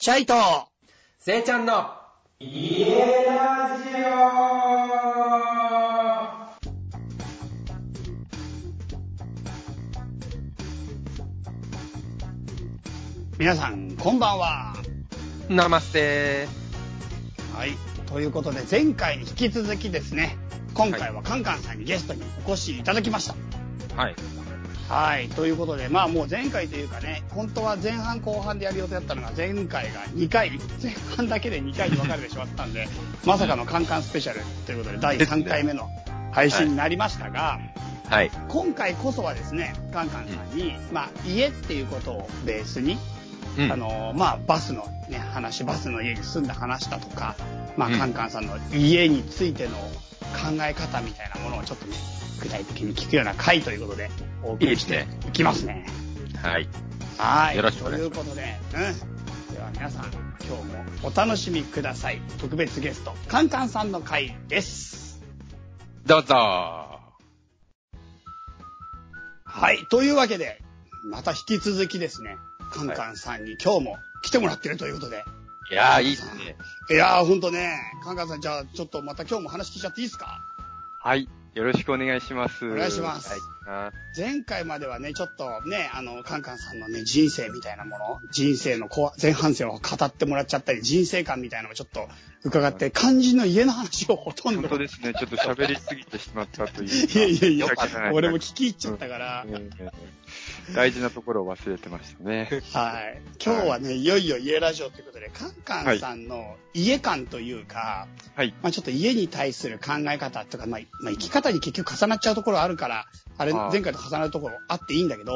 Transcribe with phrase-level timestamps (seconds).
[0.00, 0.32] チャイと、
[1.18, 1.90] せいちゃんの、
[2.38, 2.86] 家
[3.26, 4.18] ラジオ
[13.38, 14.74] 皆さん、こんばんは。
[15.50, 16.48] ナマステ
[17.54, 17.72] はい。
[18.06, 20.38] ということで、前回に引き続きですね、
[20.72, 23.34] 今回はカンカンさんにゲストにお越しいただきました。
[23.96, 24.16] はい。
[24.90, 25.28] はい。
[25.28, 30.50] ということで、まあもう前回というかね、本当は前半後半でやる予定だったのが、前回が2回、
[30.82, 32.88] 前半だけで2回に分かれてしまったんで、
[33.24, 35.88] まさかのカンカンスペシャルということで、第3回目の
[36.32, 37.60] 配信になりましたが、
[38.08, 38.32] はい。
[38.48, 42.98] 今回こそはですね、カンカンさんに、まあ家っていうことをベースに、
[43.64, 47.36] うんあの、まあ、バスのね、話、バスの家に住んだ話だとか、
[47.76, 51.96] まあ、うんカンカンさんの家についての考え方みたいなものをちょっとね、
[52.40, 54.10] 具体的に聞くような回ということで、
[54.42, 55.86] お送りしていきますね。
[56.42, 56.68] はい。
[57.18, 57.56] はい。
[57.56, 58.76] よろしくお願いしということで、う
[59.50, 59.54] ん。
[59.54, 60.04] では皆さん、
[60.46, 62.20] 今日もお楽しみください。
[62.40, 65.20] 特別ゲスト、カンカンさんの回です。
[66.06, 66.34] どうぞ
[69.44, 69.86] はい。
[69.90, 70.62] というわけで、
[71.04, 72.36] また引き続きですね、
[72.70, 75.24] カンカンさんに今日も来てもらってるということで、
[75.70, 76.56] いやー、いいっすね。
[76.90, 80.40] いやー、ほんとね、カンカンさん、じゃあ、ちょっとまた今日も話聞いちゃっていいですか？
[81.02, 81.28] はい。
[81.54, 82.64] よろしくお願いします。
[82.64, 83.30] お願いします
[83.66, 84.20] はい。
[84.20, 88.88] 前回まではね、ちょっとね、あの、カンカンさんのね、人生みたいなもの、人生の
[89.20, 92.08] 前半戦を語ってもらっちゃったり、人生観みたいなのをちょっと
[92.44, 94.68] 伺って、肝心の家の話をほとん本ど。
[94.70, 95.12] 当ですね。
[95.12, 97.18] ちょっと喋りすぎてしまったというか。
[97.18, 97.66] いやいやいや
[98.12, 99.90] 俺も聞き入っちゃったから、ええ
[100.74, 102.48] 大事なところを忘れてましたね。
[102.72, 103.20] はい。
[103.44, 108.54] 今日はね、いよいよ家ラジオということで、カンカンさんの家観というか、はい。
[108.62, 113.06] まあちょっと家に対する考え方とか、まあ、まあ生き方に結局重なっちゃうところあるから、
[113.38, 115.32] あれ、前回と重なるところあっていいんだけど、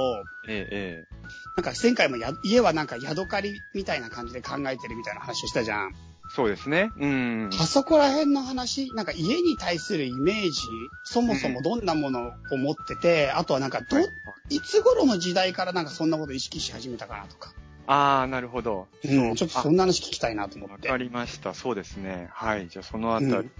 [0.49, 1.15] えええ
[1.57, 5.95] なんか前回もや家はなんかヤドカリみたいな感じで考えてるみたいな話をしたじゃん。
[6.27, 6.91] えそうですね。
[6.99, 7.51] うん。
[7.53, 10.61] あそこら辺の話、なんか家に対するイメージ、
[11.05, 14.07] そもそもどんなものを持ってて、あとはなんかど、はい
[14.51, 17.55] いつ頃の時代からなんかそんなこと意識し始めたかなとか。
[17.87, 18.89] ああ、なるほど。
[19.05, 21.03] うん、ちょっとそんな話聞きたいなと思ってわか。
[21.03, 21.55] りました。
[21.55, 22.29] そうですね。
[22.31, 22.69] はい。
[22.69, 23.51] じゃあそのあたり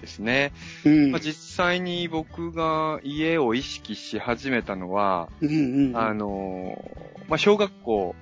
[0.00, 0.52] ですね。
[0.84, 1.10] うん。
[1.12, 5.96] まあ、実際に僕が家を意識し始めたのは、うんうんうん。
[5.96, 8.14] あのー、まあ、小学校、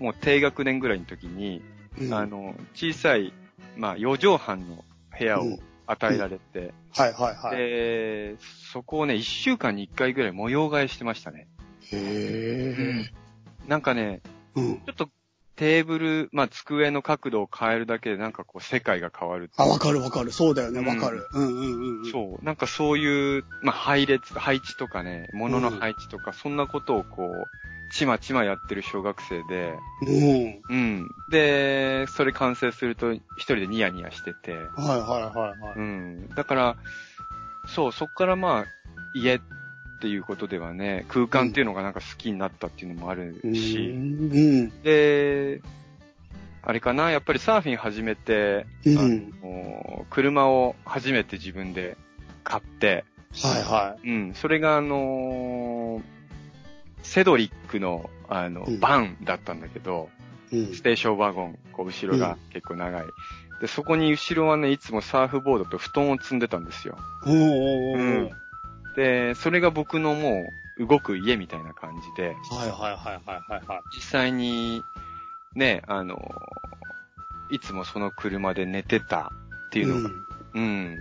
[0.00, 1.62] もう低学年ぐらいの時に、
[2.00, 3.32] うんあの、小さい、
[3.76, 4.84] まあ、4畳半の
[5.18, 7.56] 部屋を与えられて、はいはいはい。
[7.56, 8.36] で、
[8.72, 11.48] そこをね、1週間に1回ぐらい模様替えしてましたね。
[11.90, 13.10] へ
[13.66, 14.22] なんかね、
[14.56, 14.60] え。
[14.60, 14.76] うん。
[14.78, 15.08] ちょっと
[15.56, 19.50] テーブル、まあ、机の角度を変えるだけでなんかこう世界が変わる。
[19.56, 20.32] あ、わかるわかる。
[20.32, 21.28] そうだよね、うんわかる。
[21.34, 22.10] うんうんうんうん。
[22.10, 22.44] そう。
[22.44, 27.46] なんかそういう、まあ、配列、配置とかね、物の配置とか、そんなことをこう、
[27.92, 30.62] ちまちまやってる小学生で、うん。
[30.68, 31.10] うん。
[31.30, 35.78] で、それ完成すると一人でニヤニヤしてて、はいはいはいはい。
[35.78, 36.28] うん。
[36.30, 36.76] だから、
[37.66, 38.64] そう、そっからまあ、
[39.14, 39.40] 家っ
[40.00, 43.54] ていうことではね、空間っていうのがなんか好きになったっていうのもあるうん。
[43.54, 44.82] し、うん。
[44.82, 45.60] で、
[46.62, 48.98] あれかな、やっぱりサーフィン始めて、うん。
[48.98, 51.98] あの車を初めて自分で
[52.42, 53.04] 買って、
[53.42, 55.71] はいはうん、それがあのー
[57.02, 60.08] セドリックの、あの、うんバンだったんだけど、
[60.50, 60.58] い。
[60.58, 60.82] うんス。
[60.82, 63.04] テーションワゴン、こう、後ろが結構長い。
[63.60, 66.96] で、そこに後ろはね、いつもサーフボードと布団を積んでたんですよ。
[67.26, 70.44] おーおーおーで、それが僕のも
[70.78, 73.80] う、動く家みたいな感じで、はいはいはいはいはいはい。
[73.94, 74.82] 実際に、
[75.54, 76.18] ね、あの、
[77.50, 79.30] いつもその車で寝てた
[79.66, 80.14] っていうのが、
[80.54, 80.98] うん、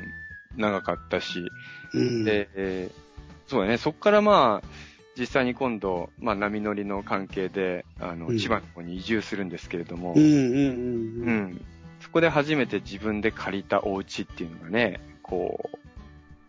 [0.57, 1.50] 長かったし、
[1.94, 2.23] うん。
[2.25, 3.01] で、えー
[3.51, 4.67] そうだね、そこからまあ、
[5.17, 8.38] 実際に今度、まあ波乗りの関係で、あの、うん。
[8.39, 11.38] 千葉の方に移住するんですけれども、うんうんうんううん。
[11.53, 11.66] ん。
[11.99, 15.69] そこで初めて自分で借りたお家っていうのがね、こ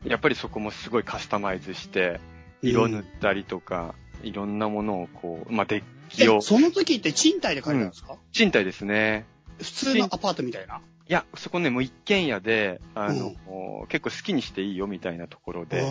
[0.04, 2.20] う、やっぱりそこもすごいカスタマイズして、
[2.62, 6.36] 色塗ったりとか、いろんなものをこう、まあ、デッキを。
[6.36, 8.16] え、、その時って賃貸で借りたんですか？
[8.32, 9.26] 賃貸ですね。
[9.58, 10.80] 普通のアパートみたいな？
[11.08, 13.34] いや、そこね、もう一軒家で、あの、
[13.80, 13.86] うん。
[13.88, 15.82] 結構好きにしていいよみたいなところで、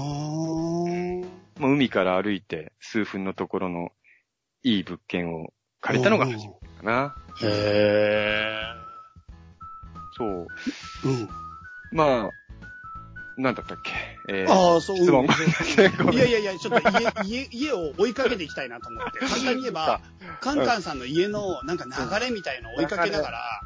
[1.55, 3.89] あーもう海から歩いて数分のところの
[4.63, 6.47] いい物件を借りたのが初めて
[6.79, 7.15] かな。
[7.41, 8.63] へ
[10.17, 10.47] そう。
[11.03, 11.29] ーうん。
[11.91, 12.29] まあ、
[13.37, 13.91] なんだったっけ？
[14.29, 14.97] えーああ、そう。
[14.97, 19.19] 質問うん いやいやいや、ちょっと家、 家、家を追いかけていきたいなと思って。
[19.19, 20.01] 簡単に言えば、
[20.39, 23.61] カンカンさんの家のなんか流れみたいのを追いかけながら、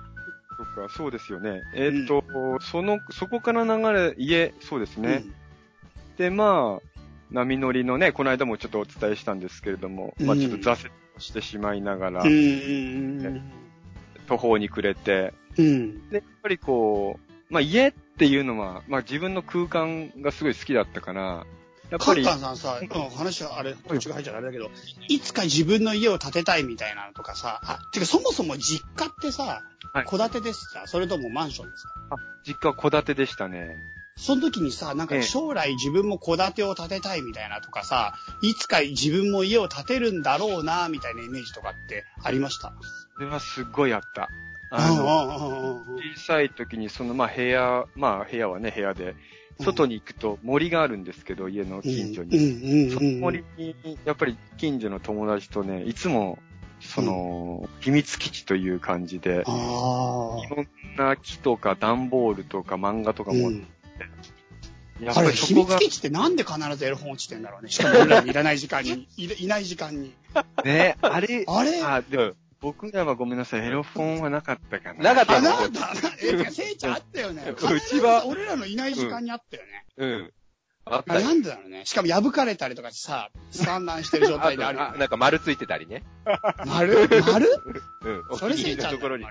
[0.58, 1.62] そっか、そうですよね。
[1.74, 2.24] えーっと、
[2.62, 5.24] その、そこから流れ、家、そうですね。
[6.18, 6.95] で、まあ、
[7.36, 13.42] 波乗りのね、この間もちょっとお伝えしたんですけれども、まあうんちょっと挫折をしてしまいながら、うん。
[14.28, 16.10] 途方に暮れて、うん。
[16.10, 21.46] で、やっぱりこう、まあ家っていうのは、まあ自分の空間がすごい好きだったから、
[21.92, 24.72] やっぱり、カンカンさんさ、うん、話はあれ、こっちが入っちゃうあれだけど、
[25.08, 29.62] いつか自分の家を建てたいみたいなのとかさ、あ、てかそもそも実家ってさ
[29.94, 30.88] はい、戸建てですか？
[30.88, 31.94] それともマンションですか？
[32.12, 32.16] あ、
[32.46, 33.78] 実家は戸建てでしたね。
[34.18, 42.74] その時にさ、なんかええ将来自分も戸建てを建てたいみたいなとかさ、いつか自分も家を建てるんだろうな、みたいなイメージとかってありました？
[43.16, 44.30] それはすっごいあった。
[44.32, 45.84] うんあの、
[46.16, 49.16] 小さい時にその、まあ部屋、まあ部屋はね、部屋で、
[49.62, 52.38] 外に行くと森があるんですけど、家の近所に。
[52.38, 53.76] にその森に、
[54.06, 56.40] やっぱり近所の友達とね、いつも、
[56.82, 59.44] その、秘密基地という感じで。
[59.44, 63.68] いろんな木とか段ボールとか漫画とかも、うん
[65.00, 67.70] やっぱりそこが、密基地ってなんで必ずエロ本落ちてんだろうね。
[67.70, 70.14] しかも俺らにいらない時間に、 いいない時間に。
[70.64, 71.84] ね、あれ、あれ？
[71.84, 75.12] あ、でも、僕らはごめんなさい、エロフォンはなかったかな。
[75.12, 75.50] あ、なかったの？
[75.50, 77.44] なんだ、え、てかせいちゃんあったよね。
[77.52, 79.86] うちは俺らのいない時間にあったよね。
[79.98, 80.34] うん。
[80.86, 81.34] あな。
[81.34, 81.84] んでだろうね。
[81.86, 84.92] しかも破かれたりとかさ、散乱してる状態であるよね。
[84.96, 86.04] あなんか丸ついてたりね。
[86.66, 87.10] 丸？
[87.32, 87.48] 丸？
[88.06, 88.24] うん。
[88.30, 89.18] おそれせいちゃんたの。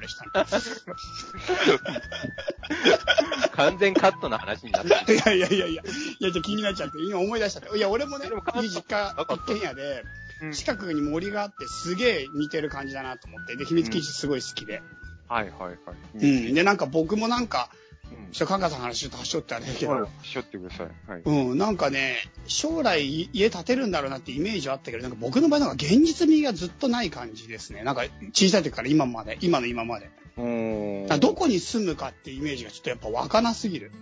[3.53, 5.15] 完全カットな話になってる。
[5.15, 5.85] いやいやいやいや、い
[6.21, 7.79] や、じゃあ気になっちゃって、今思い出しちゃって。
[7.79, 10.03] いや、俺もね、でもいい実家、一軒家で、
[10.43, 14.83] うん近くに森があって、すげえ似てる感じだなと思って、で、秘密基地すごい好きで。
[15.29, 15.79] はいはいはい。
[16.15, 16.55] うん。
[16.55, 17.71] で、なんか僕もなんか、
[18.19, 21.11] うんちょっとカンカンさんの話ちょっと端折ってあれだけど、はいしょってください。
[21.11, 21.23] はい。
[21.25, 22.17] うん、なんかね、
[22.47, 27.83] 将来家建てるんだろうなってイメージはあったけど、なんか僕の場合なんか現実味がずっとない感じですね。
[27.85, 30.11] なんか小さい時から今まで、今の今まで。
[30.37, 33.93] うーんだからどこに住むかってイメージがちょっとやっぱ湧かなすぎる。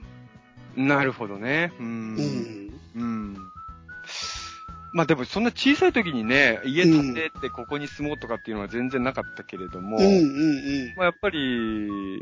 [0.77, 1.73] なるほどね。
[1.79, 1.83] う。
[1.83, 2.81] うんん。
[2.97, 3.37] うん。
[4.93, 10.19] まあでもそんな小さい時にね、家建ててここに住もうとかっていうのは全然なかったけれども、うんうんう
[10.93, 10.95] ん。
[10.97, 12.21] まあやっぱり、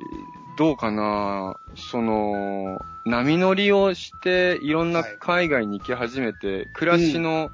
[0.60, 7.50] どうかな、その、波乗りをして、いろんなはい海外に行き始めて、暮らしの、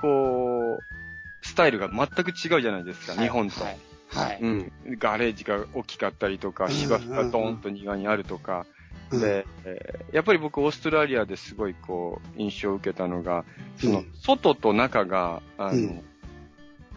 [0.00, 3.64] こう、スタイルが全く違うじゃないですか、はい日本と。
[3.64, 3.78] はい。
[4.10, 4.38] はい。
[4.40, 4.72] うん。
[5.00, 8.66] ガレージが大きかったりとか、うん芝生がドーンと庭にあるとか、
[9.10, 13.44] うんで、えーやっぱり僕オーストラリアですごいこう、印象を受けたのが、
[13.80, 16.04] そのうん、外と中が、あの、うん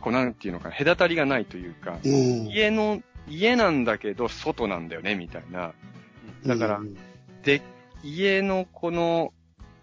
[0.01, 2.47] こうなんていうのかな、隔たりがないというか、うん。
[2.47, 5.73] 家の、家なんだけど外なんだよね、みたいな。
[6.45, 6.95] だからうん
[7.43, 7.61] で、
[8.03, 9.33] 家のこの、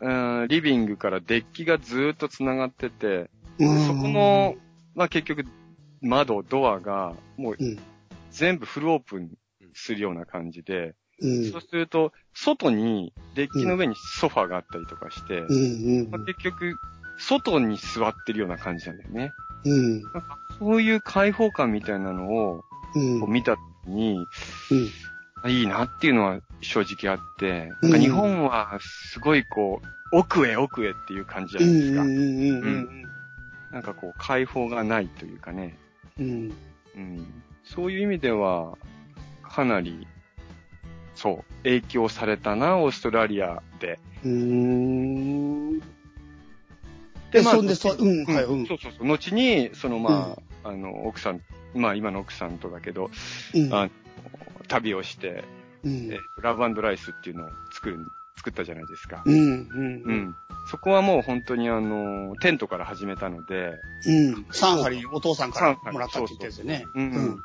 [0.01, 0.09] う
[0.45, 4.55] ん、リビングからデッキがずーっと繋がってて、うんそこの、
[4.95, 5.45] まあ結局、
[6.01, 7.79] 窓、ドアが、もううん。
[8.31, 9.31] 全部フルオープン
[9.73, 11.51] するような感じで、うん。
[11.51, 15.41] そうすると、外に、デッキの上にソファーがあったりとかして、
[16.11, 16.77] まあ、結局、
[17.19, 19.33] 外に座ってるような感じなんだよね。
[19.65, 20.03] うん。
[20.03, 22.63] なんかそういう開放感みたいなのを
[22.95, 23.21] うん。
[23.21, 24.27] こう見た時に、
[24.71, 25.51] うん。
[25.51, 32.03] いいなっていうのは正直あって、うんなんか日本はすごいこう、奥へ奥へっていう感じじゃないですか。
[32.03, 32.69] うんうんうんう
[33.05, 33.09] ん
[33.71, 35.77] なんかこう、開放がないというかね。
[36.19, 36.53] うん。
[36.97, 37.27] うん、
[37.65, 38.79] そういう意味では、
[39.43, 40.07] かなり、
[41.15, 43.99] そう、影響されたな、オーストラリアで。
[44.25, 45.79] うーん。
[45.79, 45.85] で
[47.33, 48.67] で、まあそんで、そ、うん、はい、うん。
[48.67, 49.07] そうそうそう。
[49.07, 51.41] 後に、そのまあ、あの、奥さん、
[51.75, 53.11] まあ今の奥さんとだけど、
[53.55, 53.89] うんあ
[54.69, 55.45] 旅をして、
[55.85, 57.99] うんえラブライスっていうのを作る、
[58.37, 59.23] 作ったじゃないですか。
[59.25, 60.15] うん、うん、ううん。
[60.29, 60.37] ん。
[60.71, 64.35] そこはもう本当にあの、テントから始めたので、うん。
[64.51, 66.85] 3針お父さんからもらったって言ったやつよね。
[66.95, 67.39] うんうん。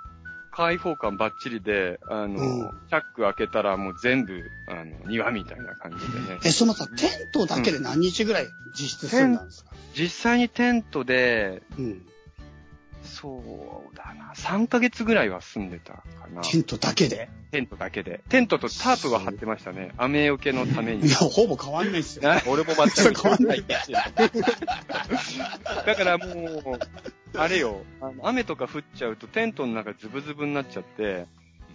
[0.55, 6.39] 開放感バッチリで、あの、うんチャック開けたらもう全部、あの、庭みたいな感じでね。
[6.43, 8.47] え、そのさ、テントだけで何日ぐらい
[8.77, 9.71] 実質住んだんですか？
[9.95, 12.01] 実際にテントで、うん。
[13.03, 16.41] そうだな、3ヶ月ぐらいは住んでたかな。
[16.41, 17.29] テントだけで？
[17.51, 18.21] テントだけで。
[18.29, 19.91] テントとタープは張ってましたね。
[19.97, 21.17] 雨よけのためにいや、。
[21.17, 22.31] ほぼ変わんないっすよ。
[22.47, 23.63] 俺も全く 変わんない。
[25.85, 26.79] だからもう、
[27.35, 31.27] あれよ、あの雨とか降っちゃうとテントの中ズブズブになっちゃって、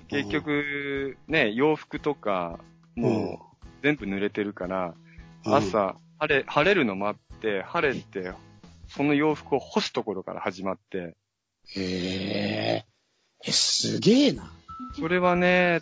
[0.09, 2.59] 結局、ね、洋服とか、
[2.97, 4.95] もう全部濡れてるから、
[5.45, 8.33] うん、朝、晴れ、晴れるの待って、晴れて、
[8.89, 11.15] その洋服を干すところから始まって、
[11.77, 12.85] へえ。
[13.45, 14.51] え、すげえな。
[14.99, 15.81] それはね、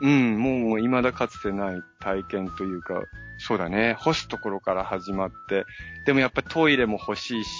[0.00, 3.02] うん、もう未だかつてない体験というか、
[3.38, 5.64] そうだね、干すところから始まって、
[6.06, 7.50] でもやっぱりトイレも欲しいし、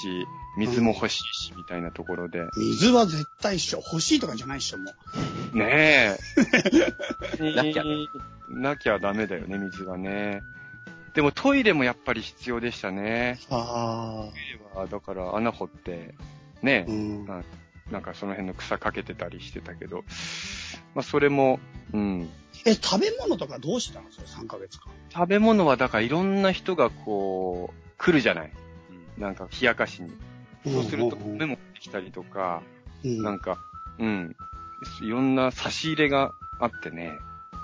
[0.59, 2.40] 水も欲しいし、みたいなところで。
[2.56, 3.78] 水は絶対一緒。
[3.78, 4.92] 欲しいとかじゃないっしょ、も
[5.54, 5.59] う。
[5.59, 6.18] ねえ。
[7.54, 7.85] なきゃ
[8.49, 10.42] なきゃダメだよね、水はね。
[11.14, 13.38] でもトイレもやっぱり必要でしたね。
[13.50, 14.32] ああ。
[14.32, 16.14] トイレは、だから穴掘って、
[16.62, 17.26] ねう、ん。
[17.90, 20.04] なんかその辺の草かけてたりしてたけど、
[20.95, 21.61] まあそれも、
[21.92, 22.31] うん。
[22.64, 24.11] え、食べ物とかどうしたの？
[24.11, 24.92] それ3ヶ月間。
[25.12, 28.52] 食べ物はだからいろんな人がこう、来るじゃない
[29.19, 30.12] なんか冷やかしに。
[30.64, 32.62] そうするとうん米持ってきたりとか、
[33.04, 33.59] うんなんか、
[33.99, 34.37] うん。
[35.02, 37.11] いろんな差し入れがあってね。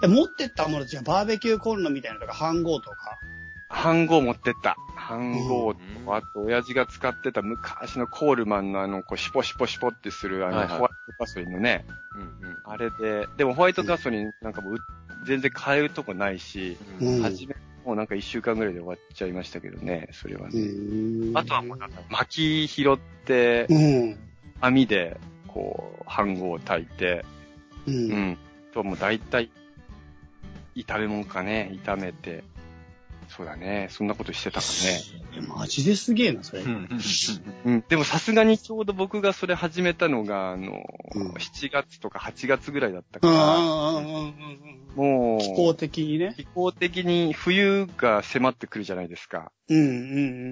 [0.02, 3.18] え持ってったものじゃバーベキューコンロみたいなのとか、飯盒とか。
[3.68, 4.76] 飯盒持ってった。
[4.96, 11.84] 飯盒と、うんあと、親父が使ってた昔のコールマンのあの、こう、シュポシュポシュポってする、あの、ホワイトガソリンのね、
[12.14, 12.58] うんうん。
[12.64, 14.76] あれで、でもホワイトガソリンなんかもう、
[15.24, 20.60] 全然買えるとこないし、うん初め、もうなんか一週間ぐらいで終わっちゃいましたけどね、それはうね。
[21.32, 24.18] んあとはもうなんか、薪拾って、うん。
[24.60, 27.24] 網で、こう、飯盒を炊いて、
[27.86, 27.90] う。
[27.90, 28.38] うんん。
[28.72, 29.50] と、もう大体、
[30.74, 32.44] 炒め物かね、炒めて、
[33.28, 35.00] そうだね、そんなことしてたかね。
[35.36, 36.62] え、マジですげえな、それ。
[36.62, 36.88] うん
[37.64, 37.84] うん。
[37.88, 40.82] でもさすがにちょうど僕がそれ始めたのが、あの、
[41.14, 44.96] うん7月とか8月ぐらいだったうんから、うんうんうんうん。
[44.96, 46.34] もう、気候的にね。
[46.36, 49.52] 気候的に冬が迫ってくるじゃないですか。
[49.68, 49.82] うんう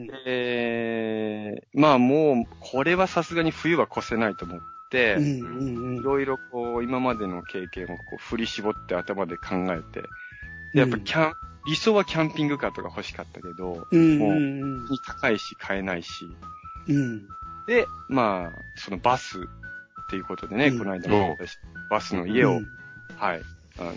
[0.04, 5.22] んえー、まあもう、これはさすがに冬は越せないと思って、うん。
[5.22, 5.96] うんうんうん。
[5.96, 10.02] いろいろこう、今までの経験をこう振り絞って頭で考えて、
[10.74, 11.32] でやっぱキャン、
[11.66, 16.26] 理想はキャンピングカーとか欲しかったけど、うんもう高いし買えないし、
[16.88, 17.26] うん。
[17.66, 19.42] で、まあ、そのバスっ
[20.08, 21.36] ていうことでね、うんこの間も
[21.90, 22.66] バスの家を、うん
[23.16, 23.42] はい、
[23.78, 23.92] あの、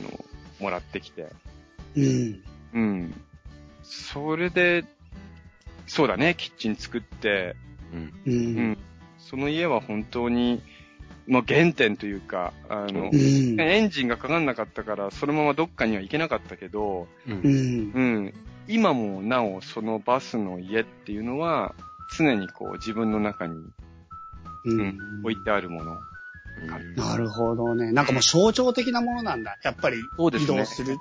[0.59, 1.27] もらってきて、
[1.95, 2.43] うん。
[2.73, 3.21] うん。
[3.83, 4.85] それで、
[5.88, 7.55] そうだね、キッチン作って、
[7.93, 8.13] うん。
[8.25, 8.31] う。
[8.31, 8.77] うんん。
[9.17, 10.61] その家は本当に、
[11.29, 13.59] まあ原点というか、あのう、ん。
[13.62, 17.31] エンジンがかかんなかったから、そのままどっかには行けなかったけど、う。
[17.31, 17.91] うんん。
[17.93, 18.33] うん。
[18.67, 21.75] 今もなお、そのバスの家っていうのは、
[22.17, 23.55] 常にこう自分の中に、
[24.65, 25.00] ううんん。
[25.24, 25.98] 置いてあるもの。
[26.95, 27.91] なるほどね。
[27.91, 29.57] なんかもう象徴的なものなんだ。
[29.63, 30.98] やっぱり移動する。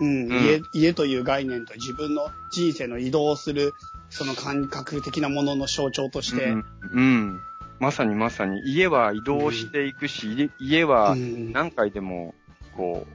[0.00, 3.74] うん、うん家、家という概念と自分の人生の移動する、
[4.10, 6.50] その感覚的なものの象徴として。
[6.50, 6.64] うん。
[6.92, 7.40] うん。
[7.78, 12.34] まさにまさに、家は移動していくし、家家はうん何回でも、
[12.76, 13.06] こ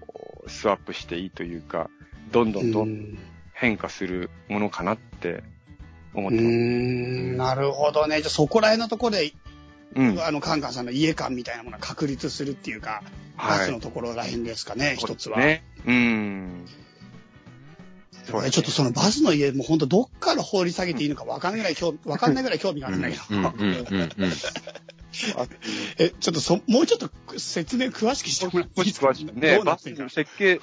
[0.46, 1.90] う、スワップしていいというか、
[2.32, 3.18] どんどんどうんん
[3.54, 5.44] 変化するものかなって
[6.14, 6.56] 思っうてます。
[6.56, 8.22] ん、なるほどね。
[8.22, 9.34] じゃあそこら辺のところで、
[9.96, 10.20] うん。
[10.20, 13.04] あの、カンカンさんの家感みたいなものが確立するっていうか、
[13.38, 15.38] バはいスのところら辺ですかね、一つは。
[15.38, 15.64] ね。
[15.86, 16.66] うん。
[18.24, 23.22] そうねちょっとそのバスの家、もう本当どっから掘り下げていいのか分かんないぐらい興味、 分かんないぐらい興味があるんだけど。
[23.30, 23.38] うん。
[23.38, 23.46] うん。
[23.46, 24.34] うん。
[26.00, 29.08] え、ちょっとそ、もうちょっと説明詳しくしてもらっていいですか？
[29.08, 30.60] 詳しくねバス設計、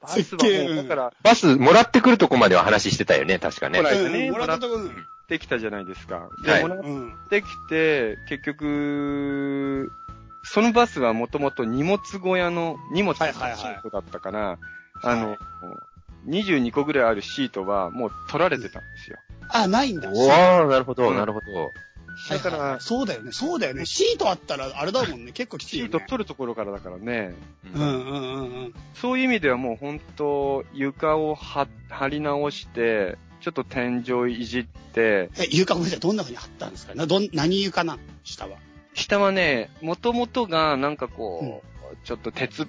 [0.00, 0.94] バス設計だか？
[0.94, 3.84] ら、バスもらってくるとこまでは話してたよね、確かねほ。
[3.84, 6.28] らねうんもらったところ、うんできたじゃないですか。
[6.42, 7.12] で、はいもらっうん。
[7.30, 9.92] てきて、結局、
[10.42, 14.58] そのバスはもともと荷物小屋の荷物のシはいはいはいートだったから、
[15.04, 15.36] あの、
[16.26, 19.18] 22個ぐらいあるシートはもう取られてたんですよ。
[19.48, 20.08] あ、ないんだ。
[20.10, 21.72] おー、なるほど、うんなるほど。
[22.28, 23.32] だかだからら、そうだよね。
[23.32, 23.86] そうだよね。
[23.86, 25.32] シートあったら、あれだもんね。
[25.32, 25.90] 結構きついよね。
[25.90, 27.34] シート取るところからだからね。
[27.74, 28.74] うんうんうんうん。
[28.94, 36.00] そういう意味ではもう本当、床をは張り直して、ちょっと天井いじって、え、床ごめんなさい。
[36.00, 36.94] どんな風に貼ったんですか？
[36.94, 38.58] などん、何床なの下は。
[38.92, 41.62] 下はね、元々がなんかこ
[41.92, 42.66] う、ちょっと鉄っ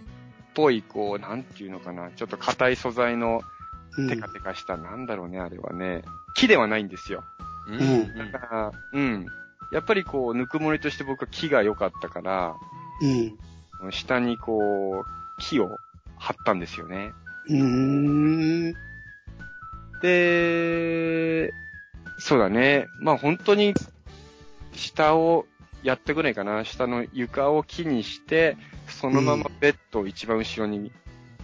[0.53, 3.41] ぽい、こう、なんていうのかな、ちょっと硬い素材の
[3.97, 6.03] うんテカテカした、なんだろうね、あれはね。
[6.35, 7.23] 木ではないんですよ。
[7.67, 9.25] うんんだから、うん。
[9.71, 12.55] やっぱりこう、ぬくもりとして僕は木が良かったから、
[13.81, 13.91] うん。
[13.91, 15.77] 下にこう、木を
[16.17, 17.13] 貼ったんですよね。
[17.47, 18.73] うーん。
[20.01, 21.53] で、
[22.17, 22.87] そうだね。
[23.01, 23.73] まあ本当に、
[24.73, 25.45] 下を
[25.83, 26.63] やってくらいかな。
[26.63, 28.57] 下の床を木にして、
[29.01, 30.91] そのままベッドを一番後ろに、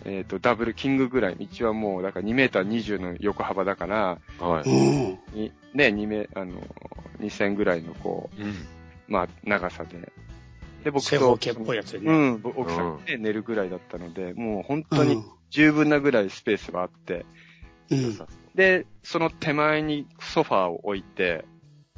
[0.06, 1.38] えっ、と、ダブルキングぐらい。
[1.40, 4.70] 一番もう、だから2メーター20の横幅だから、はい。
[4.70, 6.62] ね、2メ、あの、
[7.20, 8.50] 2000ぐらいのこうん。
[8.50, 8.54] う、
[9.08, 10.12] まあ、長さで。
[10.84, 12.30] で、僕正と、方形っぽいやつでうね。
[12.30, 15.26] ん、奥さんで寝るぐらいだったので、もう本当にうん。
[15.50, 17.26] 十分なぐらいスペースがあって、
[17.90, 18.18] うん。
[18.54, 21.44] で、その手前にソファーを置いて、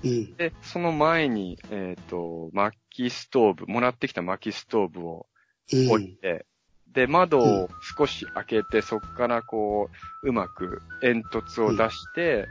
[0.05, 0.35] うん。
[0.37, 5.25] で、その前に、えっ、と、薪ストーブ、もらってきた薪ストーブを
[5.71, 6.45] 置いて、
[6.93, 9.89] で、窓を少し開けて、そこからこ
[10.23, 12.47] う、うまく煙突を出して、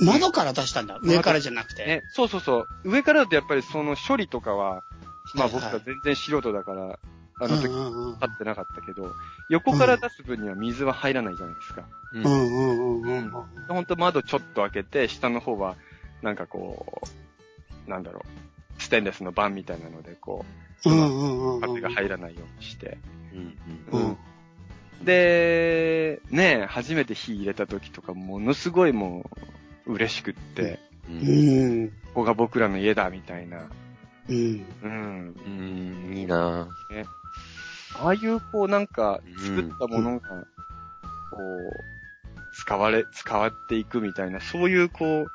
[0.00, 0.98] 窓から出したんだ。
[1.02, 1.86] 上からじゃなくて。
[1.86, 4.82] ね、そうそうそう、上からだとやっぱりその処理とかは、
[5.34, 6.98] まあはいはい僕は全然素人だから、
[7.38, 9.14] あの時うんうんうん立ってなかったけど、
[9.48, 11.84] 横から出す分には水は入らないじゃないですか。
[12.12, 12.18] う。
[12.18, 13.30] うんんうんうんうんうん。
[13.68, 15.76] ほんと窓ちょっと開けて、下の方は、
[16.22, 17.02] なんかこ
[17.86, 18.55] う、なんだろう。
[18.78, 20.44] ステンレスの板みたいなので、こ
[20.84, 21.56] うんうんうん。
[21.58, 22.98] う、風が入らないようにして。
[25.02, 29.28] で、ね、初めて火入れた時とか、ものすごいも
[29.86, 30.78] う、嬉しくって、
[31.08, 31.12] う。
[31.12, 31.88] うんん。
[31.88, 33.68] ここが僕らの家だ、みたいな。
[34.28, 34.66] うん。
[34.82, 35.36] うん。
[35.46, 36.68] うん、いいな
[37.98, 40.28] ああいう、こう、なんか、作ったものが、
[41.30, 41.84] こう、
[42.52, 45.26] 使われ、使わっていくみたいな、そういう、こう、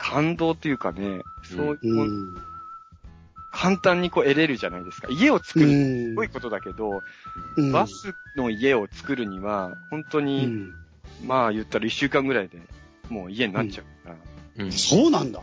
[0.00, 2.36] 感動というかね、そういうう、ん。
[3.52, 5.08] 簡単にこう得れるじゃないですか。
[5.10, 7.02] 家を作る、すごいことだけど、
[7.56, 10.74] うんバスの家を作るには、本当うに、ん。
[11.24, 12.58] まあ言ったら一週間ぐらいで、
[13.08, 14.14] もう家になっちゃうか
[14.58, 14.64] ら。
[14.64, 14.72] うん。
[14.72, 15.42] そうなんだ。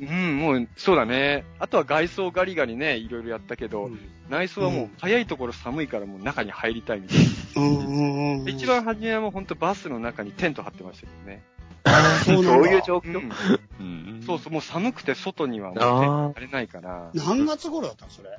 [0.00, 1.44] うん、もう、そうだね。
[1.58, 3.90] あとは外装ガリガリね、いろいろやったけど、
[4.30, 7.62] 内装はもううん早いところ寒いからもう中に入りたいみたいな。
[7.62, 8.48] うんうんうん。
[8.48, 11.42] 一番初めはもう本当バスの中にテント張ってましたけどね。
[12.24, 13.18] そうういう状況？
[13.18, 13.84] うんう
[14.18, 17.10] んそうそう、もう寒くて外にはもうテンあート張れないから。
[17.14, 18.30] 何月頃だったのそれ？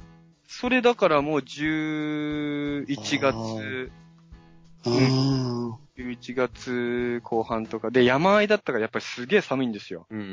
[0.47, 2.85] それだからもう11
[3.19, 3.91] 月、
[4.85, 5.77] ああ。
[5.97, 10.07] 11月後半とかで山あいだったからやっぱりすげえ寒いんですよ。
[10.09, 10.23] うんう。
[10.23, 10.25] う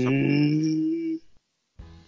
[0.00, 1.18] ん。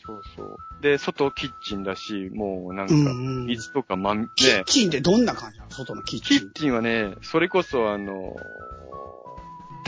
[0.04, 0.56] そうそう。
[0.82, 3.10] で、外キッチンだし、もうなんかうんう
[3.44, 5.70] ん水とかまん、ね、キッチンってどんな感じなの？
[5.70, 6.50] 外のキッチンキッ。
[6.52, 8.36] チンはね、それこそあの、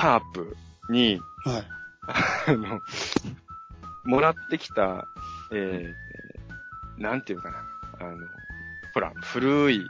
[0.01, 0.57] タープ
[0.89, 1.65] に、はい。
[2.47, 2.81] あの、
[4.05, 5.07] もらってきた、
[5.53, 7.57] えー、なんていうかな、
[8.01, 8.17] あの、
[8.95, 9.87] ほら、古い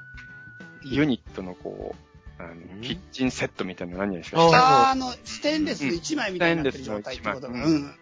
[0.82, 1.94] ユニットのこ
[2.38, 2.80] う、あの、ん。
[2.82, 4.40] キッチンセットみたいなの何ですか。
[4.40, 7.48] ああーあの、ステンレスの一枚みたいになってる状態ってことだ。
[7.48, 7.94] うんうん。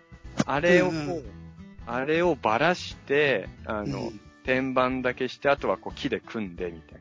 [0.47, 1.25] あれをこう、うんうん。
[1.87, 4.21] あれをばらして、あの、うん。
[4.45, 7.00] 天板だけして、あとはこう木で組んでみたい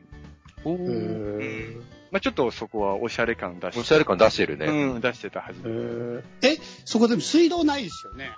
[0.64, 3.80] おへーまあちょっとそこはおしゃれ感出して。
[3.80, 4.66] おしゃれ感出してるね。
[4.66, 5.70] うん、出してた、はじめ。
[5.70, 8.30] へーえ、そこでも水道ないですよね。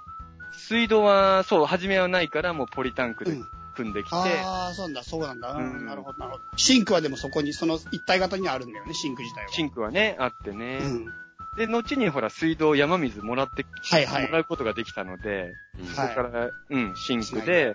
[0.53, 5.53] 水道は、そう、初めはないから、もうポリタンクでうん組んできて、ああ、そうなんだ、そうなんだ。
[5.53, 6.45] うんうんなるほど、なるほど。
[6.57, 9.51] シンクはでもそこに、その一体型にはあるんだよね、シンク自体は。
[9.51, 10.79] シンクはね、あってね。
[10.83, 11.07] うん。
[11.57, 17.75] で、後にほら、水道、山水もらって、はいはいもらうことができたので、うんはいそこから、うん、シンクで、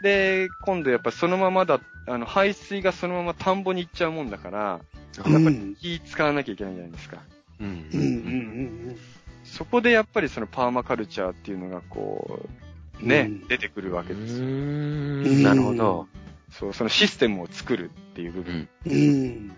[0.00, 7.18] で、今度やっぱそのままだ、あの、排水がそのまま田んぼに行っちゃうもんだから、やっぱり気使わなきゃいけないじゃないですか。
[7.60, 8.10] うんうんうんう
[8.92, 8.96] ん
[9.44, 12.40] そこでやっぱりそのパーマカルチャーっていうのがこ
[13.02, 14.44] う、ね、うん出てくるわうけですよ。
[14.46, 15.42] ん。
[15.42, 16.08] なるほど。
[16.50, 18.68] そう、そのシステムを作るっていう部分。
[18.86, 18.92] うん。
[18.92, 19.52] うん。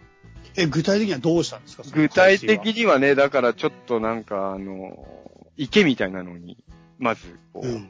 [0.56, 1.84] え、具体的にはどうしたんですか？
[1.94, 5.06] 具体的にはね、だからちょっとなんかあの、
[5.56, 6.58] 池みたいなのに、
[6.98, 7.88] まず、こう、うん。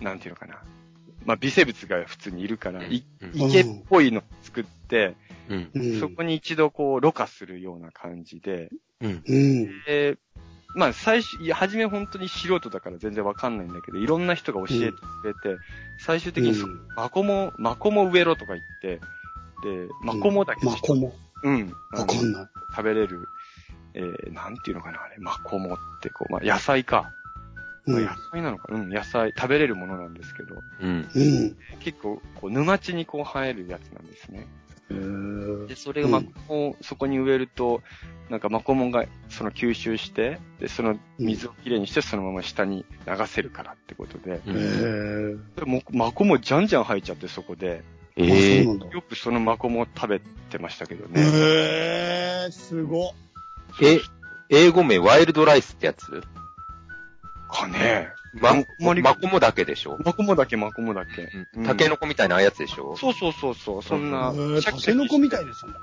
[0.00, 0.62] なんていうのかな。
[1.24, 5.16] まあ、微生物が普通にいるから、いうん池っぽいのを作って。
[6.00, 8.70] そこに一度こう、ろ過するような感じで。
[9.86, 10.18] で、
[10.74, 15.60] まあ、最初、いや、初め本当に素人だから全然わかんないんだけど、いろんな人が教えてくれて、
[15.98, 16.54] 最終的に
[16.96, 19.00] マコモ、マコモ植えろとか言って、
[19.62, 21.14] で、マコモだけマコモ。
[21.44, 21.72] うん。
[21.92, 22.48] わかんない。
[22.70, 23.28] 食べれる、
[23.94, 27.12] えー、なんていうのかな、あれ、マコモって、こう、まあ、野菜か。
[27.86, 31.08] まあうん野菜なのかうん、野菜、食べれるものなんですけど、うん。
[31.14, 31.56] うん。
[31.80, 34.46] 結構、こう、沼地にこう生えるやつなんですね。
[34.90, 37.82] へーで、それがマコモをそこに植えると、
[38.30, 44.40] なんかマコモがその吸収して、で、その水をきれいにしてそのまま下に流せるからってことで、
[45.56, 47.82] でもマコモじゃんじゃん生えちゃってそこで、
[48.16, 48.86] ええなんだ。
[48.88, 50.20] よくそのマコモを食べ
[50.50, 51.20] てましたけどね。
[51.20, 53.12] へえ、すごっ。
[53.82, 53.98] え、
[54.48, 56.22] 英語名ワイルドライスってやつ？
[57.54, 58.12] かね。
[58.34, 59.96] ままり、マコモだけでしょ？
[60.04, 61.28] マコモだけマコモだけ。
[61.56, 61.64] うん。
[61.64, 62.96] タケノコみたいなやつでしょ？
[62.96, 65.78] そうそうそうそう、そんなタケノコみたいですんだ。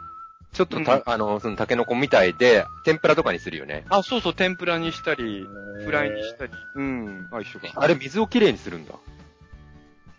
[0.52, 3.86] ちょっとた、あの、そのタケノコみたいで、天ぷらとかにするよね。
[3.90, 5.46] あ、そうそう、天ぷらにしたり、
[5.86, 7.72] フライにしたり、うん、あ、一緒か。
[7.74, 8.96] あれ水をきれいにするんだ。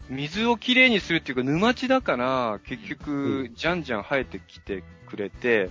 [0.09, 5.69] 水をきれいにするっていうか、沼地だから、結う局、じゃんじゃん生えてきてくれて、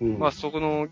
[0.00, 0.18] うん。
[0.18, 0.88] まあそこの、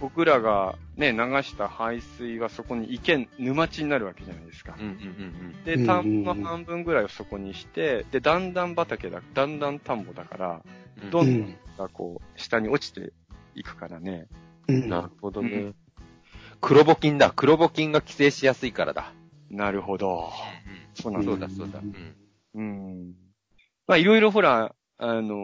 [0.00, 4.74] 僕らがね、流した排水はそこに池、沼地になるわけじゃないですか。
[4.78, 10.62] うんうんうんで、うん田んぼの半分ぐらいをそこにして、で、だんだん畑だ、だんだん田んぼだから、
[11.02, 11.10] うん。
[11.10, 13.12] どんどんがこう、下に落ちて
[13.54, 14.26] いくからね。
[14.68, 15.74] うんなるほどねうん。
[16.60, 17.32] 黒募金だ。
[17.34, 19.12] 黒募金が寄生しやすいからだ。
[19.50, 20.30] なるほど。
[20.94, 21.30] そうなんだ。
[21.30, 21.80] そうだそうだ。
[21.80, 22.14] うん。
[22.54, 23.14] うん。
[23.86, 25.34] まあいろいろほら、あの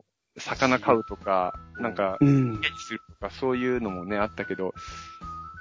[0.00, 0.04] ー
[0.36, 2.60] 魚飼うとか、なんか、うん。
[2.78, 4.74] するとか、そういうのもね、あったけど、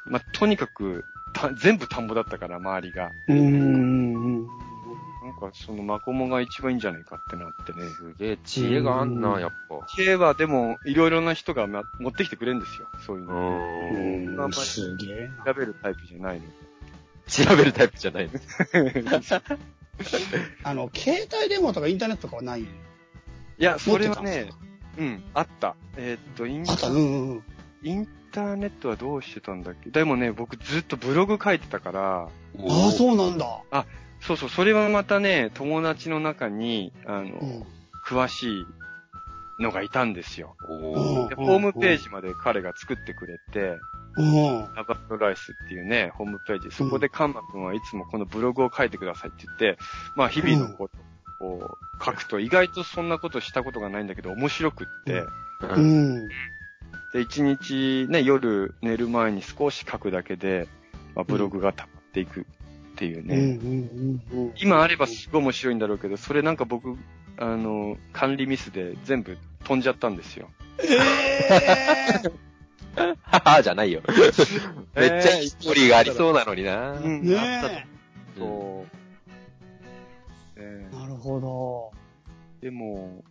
[0.05, 3.11] まあ、とにかく、た全部田んぼだったから、周りが。
[3.27, 4.43] うん。
[4.45, 4.49] なん
[5.39, 7.87] か、そのマコモが一番いいんじゃないかってなってね。
[7.89, 9.85] すげえ知恵があんな、やっぱ。
[9.95, 12.87] 系はでも、いろいろな人が、ま、持ってきてくれるんですよ。
[13.05, 13.33] そういううの。
[13.33, 14.45] ん。
[14.45, 14.53] うん。
[14.53, 15.45] すげえな。
[15.45, 16.53] 調べるタイプじゃないので。
[17.27, 18.39] 調べるタイプじゃないの。
[20.63, 22.61] あの、携帯電話とかインターネットとかはない？
[22.61, 22.65] い
[23.59, 24.49] や、それはね
[24.97, 25.75] うん、あった。
[25.97, 27.43] えーっと、インあった、うんうんうん。
[27.83, 29.89] インターネットはどうしてたんだっけ？
[29.89, 32.27] でもね、僕ずっとブログ書いてたから、あ
[32.59, 33.45] あ、そうなんだ。
[34.21, 37.65] そうそう、それはまたね、友達の中に、あの、うん。
[38.05, 38.65] 詳しい
[39.61, 40.55] のがいたんですよ。
[41.29, 43.77] で、ホームページまで彼が作ってくれて、
[44.17, 44.75] うん。
[44.75, 49.77] ラバットライスっていうね、ホームページ、そこでカンマ君はいつもこのブログを書いてくださいって言って、
[50.15, 50.89] まあ日々のこ
[51.39, 55.29] とを書くと意外とそんなことしたことがないんだけど面白くって、う
[55.61, 56.29] うんん。
[57.13, 60.67] で、一日ね、夜寝る前に少し書くだけで、
[61.15, 62.43] まあ、ブログが溜まっていくっ
[62.95, 64.19] ていううん。
[64.47, 64.53] ね。
[64.57, 66.97] 今あればすごい面白いんだろうけど、それなんか僕、
[67.37, 70.49] あの、管理ミスで全部飛んじゃったんですよ。
[70.79, 72.43] ええ
[72.95, 74.01] ははじゃないよ。
[74.95, 76.91] めっちゃいいストーリーがありそうなのにな。
[76.91, 77.39] うんー。
[77.39, 77.87] あったとね
[78.37, 78.99] そう。
[80.57, 80.95] ええ。
[80.95, 81.91] なるほど。
[82.61, 83.23] ーでも、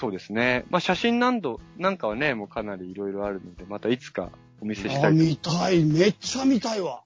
[0.00, 0.64] そうですね。
[0.70, 5.24] まあ、写真何度、なんかはね、もうかなりいろいろあるので、またいつかお見せしたあ、いと。
[5.24, 5.84] 見たい。
[5.84, 7.02] めっちゃ見たいわ。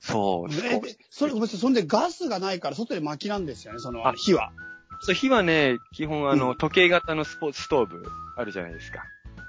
[0.00, 1.60] そう、そうえ、でそれ、ごめんなさい。
[1.60, 4.52] そんでガスがないから外で薪なんですよね、そのあ火は。
[5.00, 8.04] そう、火はね、基本あの、うん時計型のスポストーブ
[8.36, 9.02] あるじゃないですか。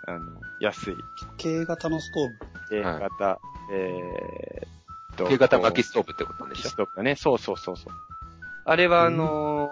[0.08, 0.20] あの、
[0.60, 0.96] 安い。
[1.42, 2.34] 軽型のストーブ。
[2.70, 3.40] 時計型、
[3.72, 5.28] えーっと。
[5.30, 6.72] 旧型薪スストーブってことでしょ？
[6.72, 7.16] トーブだね。
[7.16, 7.94] そうそうそうそう。
[8.66, 9.70] あれはあのー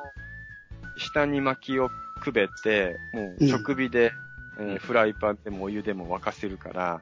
[0.99, 4.11] 下に薪をくべて、もう直火で、
[4.59, 7.01] えーフライパンでもお湯でも沸かせるから、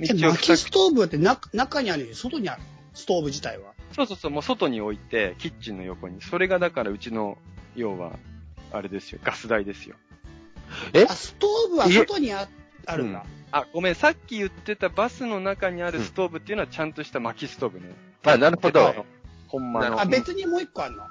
[0.00, 2.62] え、薪ストーブって中中にあるよ外にある？
[2.94, 3.72] ストーブ自体は？
[3.92, 6.20] そうそうそう、もう外に置いて、キッチンの横に。
[6.20, 7.38] それがだからうちの、
[7.76, 8.12] 要は、
[8.72, 9.96] あれですよ、ガス台ですよ。
[10.92, 11.04] え？
[11.08, 12.48] あ、ストーブは外にあ
[12.86, 13.24] あるんだ。
[13.50, 17.86] あ、ごめん、さっき言ってたバスの中にあるストーブっていうのはちゃんとした薪ストーブね。
[18.24, 19.06] あ、なるほど。
[19.46, 20.00] ほんまの。
[20.00, 21.04] あ、別にもう一個あるの？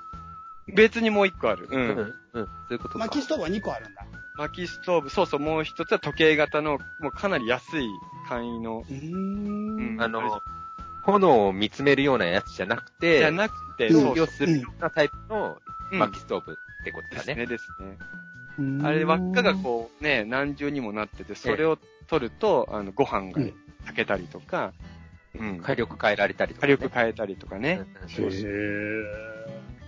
[0.76, 1.68] 別にもう一個ある。
[1.70, 1.76] う。
[1.76, 1.90] うんん。
[2.34, 2.46] うん。
[2.46, 3.00] そういうことか。
[3.00, 4.06] 薪ストーブは二個あるんだ。
[4.38, 7.90] 薪ストーブ、そうそう、もう一つは時計型の、もうかなり安い
[8.28, 8.84] 簡易の。
[8.88, 10.02] うーん。
[10.02, 10.42] あの、
[11.04, 15.58] 炎を見つめるようなやつじゃなくて、じゃなくて、うんそうするようなタイプの
[15.92, 17.26] うん薪ストーブってことだね。
[17.26, 17.98] ですね、ですね。
[18.60, 24.74] うーんあれ、輪っかがこう、ね、何重にもなってて、それを取ると、あの、ご飯がうん炊けたりとか、
[25.34, 25.60] うん。
[25.62, 27.86] 火力変えられたりとか、火力変えたりとかね。
[28.18, 29.04] うんへー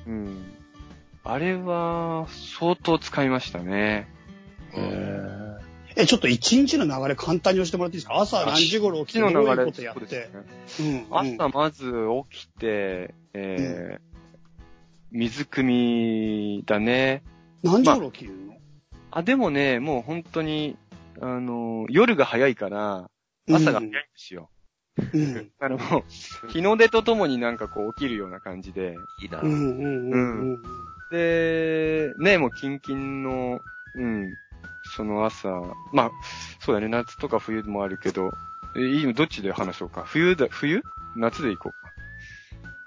[0.08, 0.59] うん。
[1.32, 2.28] あれは、
[2.60, 4.08] 相当使いましたね。
[5.96, 8.16] え、ちょっと一日の流れ簡単に教えてもらっていいですか？
[8.16, 10.26] 朝何時頃起きてどういうことやってそうで
[10.68, 10.84] す。
[10.84, 11.92] ねうんうん朝まず
[12.32, 14.02] 起きて、えー、
[15.12, 17.24] 水汲みだね。
[17.64, 18.54] 何時頃起きるの？
[19.12, 20.78] あ、でもね、もう本当に、
[21.20, 23.10] あの、夜が早いから、
[23.52, 24.50] 朝が早いんですよ。
[25.14, 25.52] うん。
[25.60, 26.04] あの、も
[26.46, 28.96] う日の出とともになんかこう起きるような感じで。
[29.22, 29.42] いいな。
[29.42, 30.64] うんうんうんうん。
[31.12, 33.60] で、ね、もうキンキンの、
[33.96, 34.34] うん、
[34.96, 35.50] その朝、
[35.94, 36.12] まあ、
[36.60, 38.32] そうだね、夏とか冬もあるけど、
[38.78, 40.04] えいいのどっちで話そうか？
[40.06, 40.84] 冬だ、冬？
[41.16, 41.90] 夏で行こうか。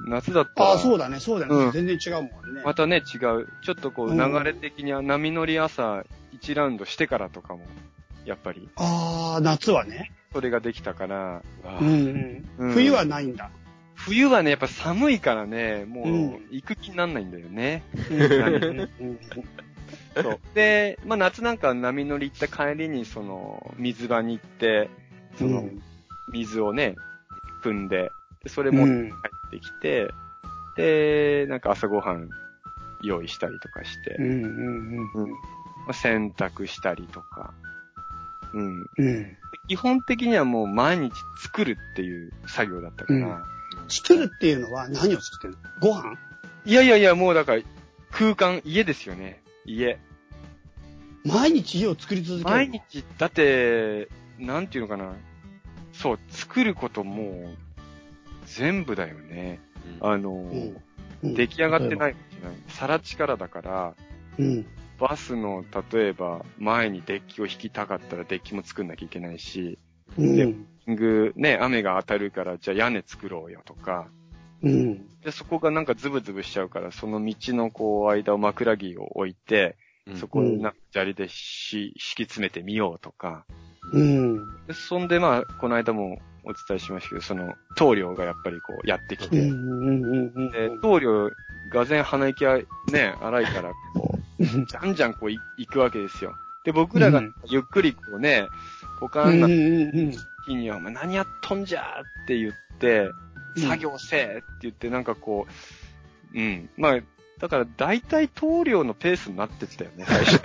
[0.09, 1.55] 夏だったら、ああ、そうだね、そうだね。
[1.55, 2.63] うん全然違うもんね。
[2.65, 3.49] またね、違う。
[3.63, 6.05] ちょっとこう、うん流れ的には波乗り朝
[6.41, 7.67] 1ラウンドしてからとかも、
[8.25, 10.13] やっぱり、ああ、夏はね。
[10.33, 11.43] それができたから、
[11.81, 13.51] うんうんうん冬はないんだ。
[14.05, 17.83] 冬はね、やっぱ寒いからね、もう、うん行く気になんないんだよね。
[20.21, 20.41] そう。
[20.55, 24.91] で、まあ夏なんかは波乗り行った帰りに、その、水場に行って、
[25.39, 25.69] その、
[26.33, 26.97] 水をね、
[27.65, 28.11] 汲んで、
[28.43, 29.15] でそれもうん帰
[29.49, 30.11] ってきて、
[30.77, 32.29] で、なんか朝ごはん
[33.03, 34.17] 用意したりとかして、
[35.93, 37.55] 洗濯したりとか、
[38.53, 38.87] うん。
[38.99, 39.37] うん。
[39.69, 41.13] 基本的にはもう毎日
[41.43, 43.52] 作るっていう作業だったから、うん
[43.93, 45.59] 作るっていうのは何を作ってるの？
[45.81, 46.17] ご飯？
[46.65, 47.63] いやいやいや、もうだから、
[48.11, 49.43] 空間、家ですよね。
[49.65, 49.99] 家。
[51.25, 52.51] 毎日家を作り続けるの？
[52.51, 55.13] 毎日、だって、なんていうのかな。
[55.93, 57.57] そう、作ることもう、
[58.47, 59.61] 全部だよね。
[60.01, 60.77] あの、うん
[61.23, 62.59] 出来上がってないわけじゃない。
[62.67, 63.95] 皿力だから、
[64.39, 64.67] うん。
[64.99, 69.79] バスの、例えば、前にデッキを引きたかったらデッキも作んなきゃいけないし、
[70.19, 70.67] うん。
[70.87, 74.09] でぐね、雨が当たるから、じゃあ屋根作ろうよとか、
[74.63, 75.09] うん。
[75.21, 83.45] で、そこがなんかズブズブしちゃうから、その道のこう、間を枕木を置いて、うんそこになんか砂利でし、敷き詰めてみようとか。
[83.93, 84.37] うん。
[84.67, 89.31] で、そんでまあ、この間もお伝えしましたけど、その、棟梁がやっぱりこう、やってきうん。
[89.31, 90.33] て、うん。
[90.35, 90.51] うん。
[90.51, 91.31] で、棟梁、
[91.71, 92.59] がぜん鼻息は
[92.93, 96.35] ね、荒いから、こう、じゃんじゃんこうい行くわけですよ。
[96.65, 98.49] で、僕らがうんゆっくりこうね、
[99.01, 100.13] ポカンなうん。
[100.47, 101.85] 日には、お前何やっとんじゃー
[102.25, 103.11] って言って、
[103.57, 105.47] 作業せえって言ってなんかこ
[106.35, 106.71] う、うん。
[106.77, 107.01] まあ、
[107.43, 110.41] だから大体棟梁のペースになってきたよね、最初。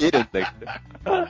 [0.00, 0.64] 出るんだけ
[1.04, 1.28] ど。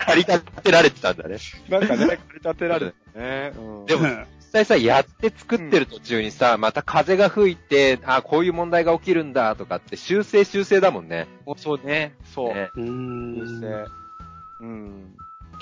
[0.00, 1.38] 借り立てられてたんだね。
[1.68, 3.52] なんかね、駆り立てられたね。
[3.56, 11.28] うん、でも実際さ、やって作ってる途中にさ、また風が吹いて、あ、こういう問題が起きるんだとかって修正修正だもんね。
[11.56, 12.54] そうね、そう。
[12.74, 13.86] 修正。
[14.60, 15.16] うん。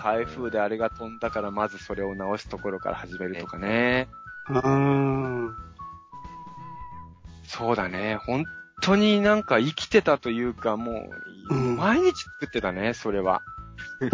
[0.04, 4.06] 台風であれが飛んだから、まずそれを直すところから始めるとかね。
[4.48, 5.50] あー
[7.44, 8.16] そうだね。
[8.16, 8.44] 本
[8.82, 11.08] 当になんか生きてたというか、も
[11.48, 13.40] う、うん毎日作ってたね、それは。
[14.04, 14.10] へ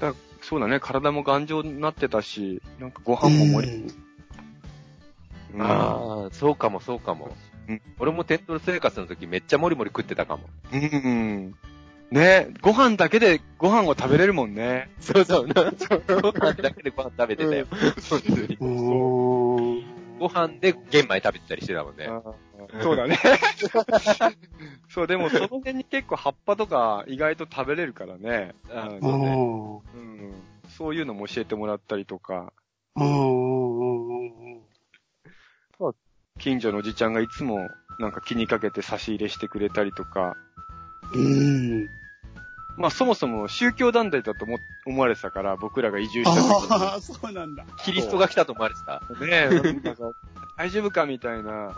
[0.00, 7.36] だそうだね、体も頑丈になってたし、なんかごー飯も盛り、うんうんああ、そうかもそうかも。
[7.68, 10.48] うん俺もテントル生活の時めっちゃモリモリ食ってたかも。
[10.72, 11.54] うん。
[12.10, 12.48] ね。
[12.60, 14.90] ご飯だけでご飯を食べれるもんね。
[15.00, 15.46] そうそう。
[15.46, 17.66] ご飯だけでご飯食べてたよ。
[20.18, 22.08] ご飯で玄米食べてたりしてたもんね。
[22.82, 23.18] そうだね。
[24.90, 28.54] そう、でもその辺に結構葉っぱとか意外と食べれるからね。
[28.68, 29.82] あうんそうね。
[29.94, 30.34] うん。
[30.68, 32.52] そういうのも教えてもらったりとか、
[36.38, 37.68] 近所のおじちゃんがいつも
[37.98, 40.36] なんか気にかけて差し入れしてくれたりとか、
[41.14, 41.99] うん。
[42.80, 47.64] まあそもそも宗教団体だと思思われてたから、僕らが移住した時ああ、そうなんだ。
[47.84, 49.02] キリストが来たと思われてた？
[49.22, 49.48] にね、
[49.82, 50.10] なんか
[50.56, 51.72] 大丈夫かみたいな。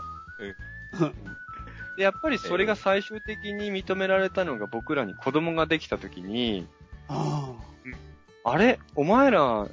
[1.97, 6.67] で、やっぱりそれが最終的に認められたのが僕らに子供ができた時に、
[7.09, 7.51] あ
[8.45, 8.79] あれ？
[8.95, 9.67] お前ら、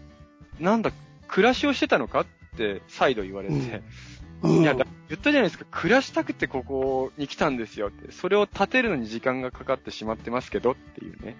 [0.58, 0.90] なんだ、
[1.28, 2.22] 暮らしをしてたのか？
[2.22, 3.82] って再度言われて、
[4.42, 4.62] うんあ。
[4.62, 8.12] いや、だ言ったじゃないですか、暮らしたくてここに来たんですよって。
[8.12, 11.36] それを建てるのに時間がかかってしまってますけどっていうね。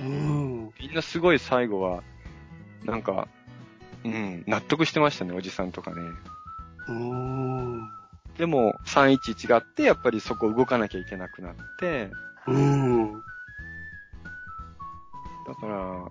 [0.00, 0.70] うん。
[0.78, 2.02] みんなすごい最後は、
[2.84, 3.28] なんか、
[4.04, 6.02] うん、納得してましたね、おじさんとかね。
[6.88, 7.90] うん。
[8.36, 12.10] でも、311があって、やっぱりそこ動かなきゃいけなくなって、
[12.46, 13.14] うん。
[13.14, 13.20] だ
[15.58, 16.10] から、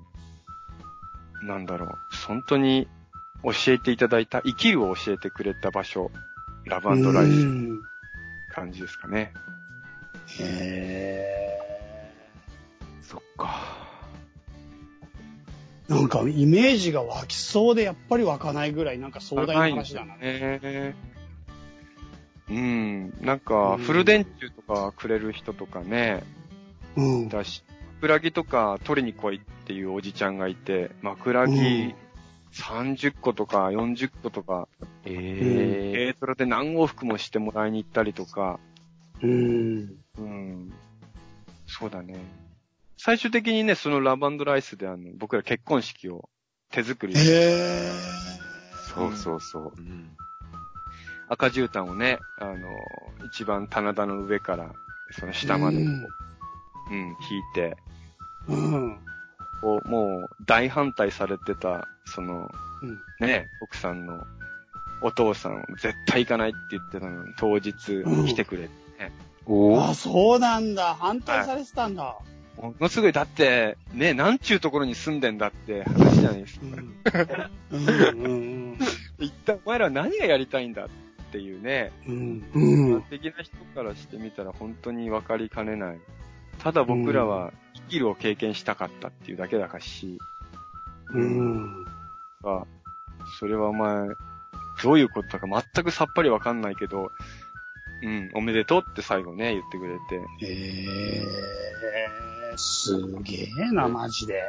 [1.44, 2.88] なんだろう、本当に
[3.44, 6.10] 教えていただいた、生きるを教えてくれた場所、
[6.66, 7.82] ラブライスうん
[8.50, 9.34] 感じですかね。
[10.40, 11.60] へ
[13.02, 13.86] そっか。
[15.90, 20.16] ーなんかイメージが湧きそうでやっぱり湧かないぐらいなんか壮大な話だな。
[20.18, 20.96] ね。
[22.50, 23.14] うん。
[23.22, 26.24] なんうか、んフル電柱とかくれる人とかね、
[26.96, 27.30] うん。
[27.30, 27.64] だし、
[28.02, 31.96] 枕木とか取りに来いっていうおじちゃんがいて、枕木
[32.54, 34.68] 30個とか40個とか、
[35.06, 38.60] ええ軽トラで何往復もしてもらいに行ったりとか、
[39.22, 39.96] うん。
[40.18, 40.74] うん。
[41.68, 42.16] そうだね。
[42.98, 46.30] 最終的にね、そのラバンドライスであの、僕ら結婚式を
[46.72, 47.92] 手作りで、へ
[48.96, 49.74] そうそうそう。
[49.78, 50.10] うん
[51.28, 52.70] 赤絨毯をね、あの、
[53.26, 54.72] 一番棚田の上から、
[55.12, 55.98] そのー下まで、ううんん、
[57.30, 57.76] 引いて、
[58.48, 59.00] うん。
[59.60, 62.48] こう、もう大反対されてた、その、
[62.84, 63.00] うん。
[63.20, 64.24] ね、奥さんの
[65.02, 67.74] お父さん、絶対行かないって言ってたのに、当日
[68.28, 68.70] 来てくれて、
[69.46, 70.96] おあ、そうなんだ。
[70.96, 72.18] 反対されてたんだ。
[72.58, 76.66] ものすごい、だって、ね、なんちゅうところに住んでんだって話じゃないですか。
[77.72, 77.86] うん。
[77.86, 78.24] うん。
[78.24, 78.28] う
[78.74, 78.78] ん。
[79.20, 80.88] 一体お前らは何がやりたいんだっ
[81.32, 82.44] ていうね、うん。
[82.54, 83.02] 一うん般。
[83.02, 86.00] 的な人からしてみたら本当に分かりかねない。
[86.60, 90.18] ただ僕らは生きるを経験したかったっていうだけだからし、
[91.14, 91.84] うん。
[92.42, 92.66] が
[93.40, 94.08] それはお前、
[94.84, 97.12] どういうことだか全くさっぱりわかんないけど、
[98.04, 100.46] うん、おめでとうって最後ね、言ってくれて。
[100.46, 100.86] へ
[101.24, 101.26] え、
[102.58, 104.44] すげえな、マジで。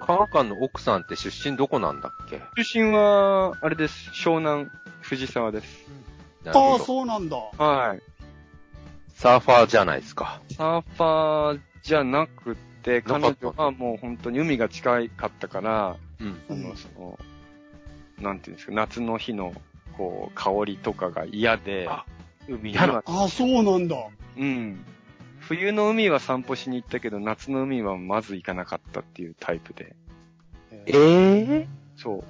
[0.00, 2.42] カーカンの奥さんって出身どこなんだっけ？
[2.62, 4.10] 出身は、あれです。
[4.10, 4.68] 湘南、
[5.00, 5.86] 藤沢です。
[6.44, 6.78] ああ。
[6.78, 7.36] そうなんだ。
[7.36, 8.02] はい。
[9.14, 10.40] サーファーじゃないですか。
[10.50, 16.38] サーファーじゃなくて、彼女はもう本当に海が近かったから、うん。
[16.50, 17.18] あの、その、
[18.20, 19.52] なんていうんですか、夏の日の、
[19.96, 22.04] こう、香りとかが嫌であ、
[22.48, 23.96] 海には、ああ、そうなんだ。
[24.36, 24.84] うん。
[25.40, 29.96] 冬の海は散歩しに行ったけど、夏の海はまず行かなかったっていうタイプで。
[30.86, 30.92] え
[31.62, 32.24] えそう。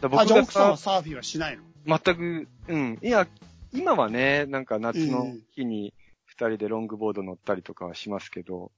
[0.00, 1.62] だからあ、じゃあ奥さんはさ、サーフィンはしないの？
[1.86, 2.98] 全く、うん。
[3.02, 3.26] いや、
[3.72, 5.92] 今はね、なんか夏の日に
[6.26, 8.70] 二人でロングボード乗ったりとかはしますけど、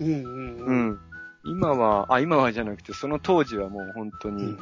[0.00, 0.24] うんうん
[0.58, 0.90] ううん。
[0.90, 0.98] ん。
[1.44, 4.58] 今は、あ、今はじゃなくて、その当時はもう本当に、うん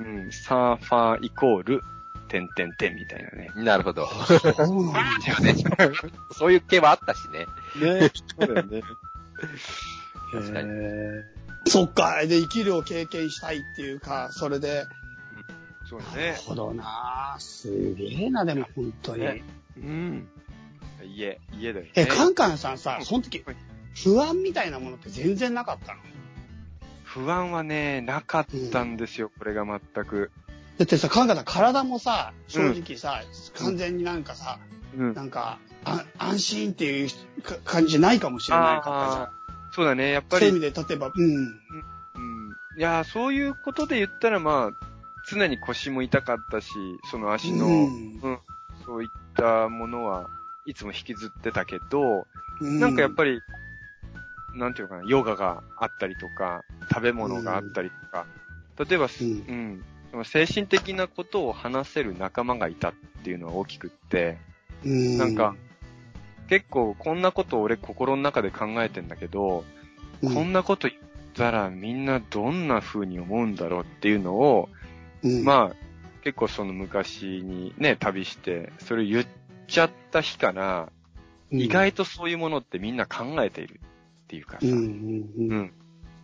[0.00, 1.82] うん、サーファーイコール、
[2.28, 3.50] てんてんてんみたいなね。
[3.56, 4.06] なるほど。
[6.32, 7.46] そう いう系はあったしね。
[8.00, 8.82] ねそうだよね。
[10.32, 10.70] 確かに
[11.66, 12.24] そっか。
[12.26, 14.74] で、生きるを経験したいっていうか、それで。
[14.74, 14.88] なる
[15.88, 16.36] そうね。
[16.46, 19.22] ほどなすげえな、でも本当に。
[19.22, 19.42] ね
[19.78, 20.28] うん。
[21.04, 21.92] 家、家だよね。
[21.94, 23.42] え、カンカンさんさう、んその時、
[23.94, 26.00] 不安みたいなものって全然なかったの？
[27.08, 30.30] 不安はね、なかったんですよ、これが全く。
[30.78, 33.22] だってさ、カンカンさん体もさ、正直さ、
[33.54, 34.58] 完全になんかさ、
[34.96, 35.14] うん。
[35.14, 37.08] なんか、あ安心っていう
[37.42, 39.32] か感じじゃないかもしれないかったじゃんあ。
[39.70, 40.40] ーそうだね、やっぱり。
[40.40, 41.24] そういう意味で、例えば、うん。
[41.24, 42.56] うん。
[42.76, 44.86] いやー、そういうことで言ったら、まあ、
[45.30, 46.68] 常に腰も痛かったし、
[47.10, 48.38] その足の、ううんん、
[48.84, 50.28] そういったものは
[50.66, 52.26] いつも引きずってたけど、
[52.60, 53.40] なんかやっぱり、
[54.54, 58.26] なんていうのかな、ヨガがあったりとか、食べ物があったりとか、
[58.78, 59.26] 例えば、うん。
[59.26, 64.38] うん、その精神的なことを話せる仲間がいたっていうのは大きくって、
[64.84, 65.56] りなんか、
[66.48, 69.64] 結構こんなこと俺心の中で考えてんだけど、
[70.22, 71.00] こんなこと言っ
[71.34, 74.68] たらみんなどんな風に思うんだろうっていうのを、
[75.22, 75.76] うん、まあ、
[76.24, 79.26] 結構その昔にね、旅して、それ言っ
[79.66, 80.90] ちゃった日から、
[81.50, 81.60] うん。
[81.60, 83.80] 意外とそういうものってみんな考えている
[84.28, 84.84] っていうかさ、うん、うん、う
[85.38, 85.58] うん。
[85.60, 85.72] ん。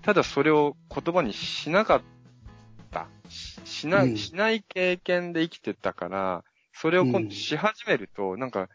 [0.02, 2.02] ただそれを言葉にしなかっ
[2.90, 3.06] た。
[3.30, 8.68] ししな、うんしない経験で生きてたから、それを今うん度し始めると、なんか、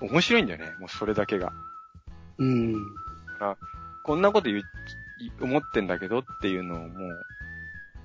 [0.00, 0.70] 面白いんだよね。
[0.80, 1.52] もうそれだけが。
[2.38, 2.74] うん。
[4.04, 4.62] こんなこと言う、い
[5.42, 7.24] 思ってんだけどっていうのをもう、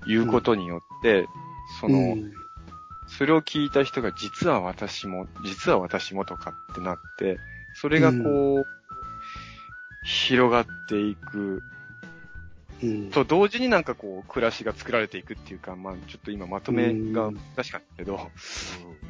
[0.05, 1.25] 言うことによって、
[1.79, 2.33] その、うん
[3.05, 7.37] それを聞いた人が実は私も、実は私もとかってなって、
[7.75, 8.17] それがこ
[8.61, 8.65] う、
[10.03, 11.63] 広がっていく
[12.81, 13.11] うん。
[13.11, 18.29] と同時になんかこう、暮らしが作られていくっていうか、まあちょっと今まとめが難しかったけど、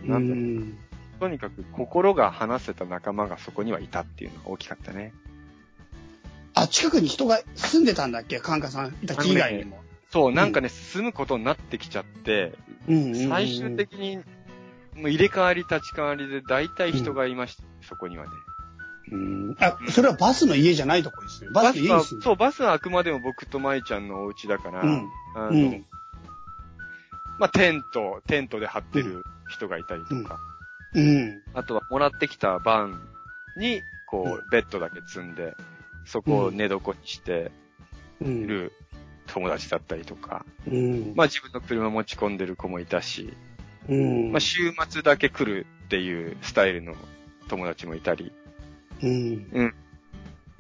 [0.04, 0.78] なんだろううん
[1.20, 5.14] とにかく心が話せた仲間がそこにはいたっていうのが大きかったね。
[6.54, 8.40] あ、近くに人が住んでたんだっけ？
[8.40, 9.82] カンカンさんたち以外にも。
[10.12, 12.54] そう、なんかね、住むことになってきちゃって、
[12.88, 14.24] うんうんうん最終的に、も
[15.06, 18.32] う入れ替わり立ち替わりで大体人がいました、そこにはね。
[19.12, 21.50] うんあ、それはバスの家じゃないとこですね。
[21.54, 25.86] バスの家はに住んでそう、バスはあくまでも僕と舞ちゃんのお家だから、うんあの、うん
[27.40, 30.40] まあ、テント、テントで張ってる人がいたりとか、
[30.94, 31.42] うん。
[31.54, 33.02] あとはもらってきたバン
[33.58, 35.54] に、こうんう、ベッドだけ積んで、
[36.06, 37.52] そこを寝床にして
[38.22, 38.48] うん。
[38.48, 38.72] る
[39.28, 41.14] 友達だったりとか、うん。
[41.16, 43.34] まあ自分の車持ち込んでる子もいたし、
[43.90, 44.32] うん。
[44.32, 46.94] まあ週末だけ来るっていうスタイルの
[47.50, 48.32] 友達もいたり、
[49.08, 49.74] うん。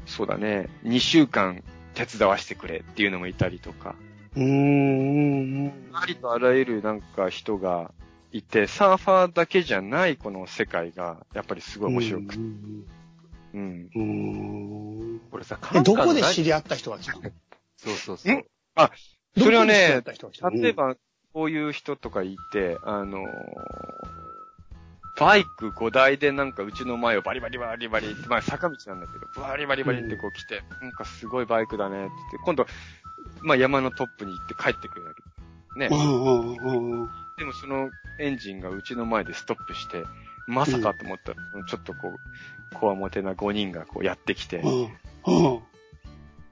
[0.06, 3.95] そうだね、2週間手伝わしてくれっていうのもいたりとか、
[4.36, 5.65] うん。
[5.65, 5.73] うん。
[5.93, 7.91] ありとあらゆるなんか人が
[8.32, 12.86] いて、サーファーだけじゃないこの世界が、やっぱりすごい面白く、うん。
[13.53, 13.89] うん。
[13.95, 15.19] うん。
[15.32, 17.21] これさ、え、どこで知知り合った人が来たの？
[17.77, 18.36] そうそうそう。
[18.36, 18.43] ん
[19.38, 20.03] それはね
[20.62, 20.95] 例え、ば、
[21.34, 24.23] こういう人とかいて、あのー
[25.19, 32.65] バイク5台でなんかうちの前をバリバリバリバリって、まあ坂道なんだけど、バリバリバリってこう来て、なんかすごいバイクだねって言って、今度、
[33.41, 35.80] まあ山のトップに行って帰ってくるだけ。
[35.80, 35.95] ねう。
[35.95, 37.10] んうんうんうん。
[37.38, 40.04] でもそのエンジンがうちの前でストップして、
[40.47, 41.38] まさかと思ったら、
[41.69, 44.63] ちょっとこう、こわもてな5人がこうやってきて。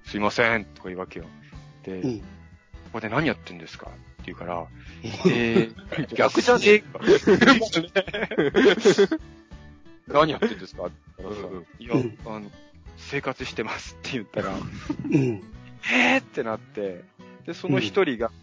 [0.06, 1.26] すいませんとか言うわけよ。
[1.84, 2.22] で、こうん。
[2.94, 3.88] こで何やってんですか？
[4.22, 4.66] って言うから、
[5.28, 7.00] えー、逆じゃねえか。
[10.08, 10.86] 何やってんですか？
[10.86, 12.52] って言ったらさいや、うんあの、
[12.98, 14.58] 生活してますって言ったら、う
[15.18, 15.42] ん。
[15.94, 17.04] えーってなって、
[17.46, 18.36] で、その一人が、も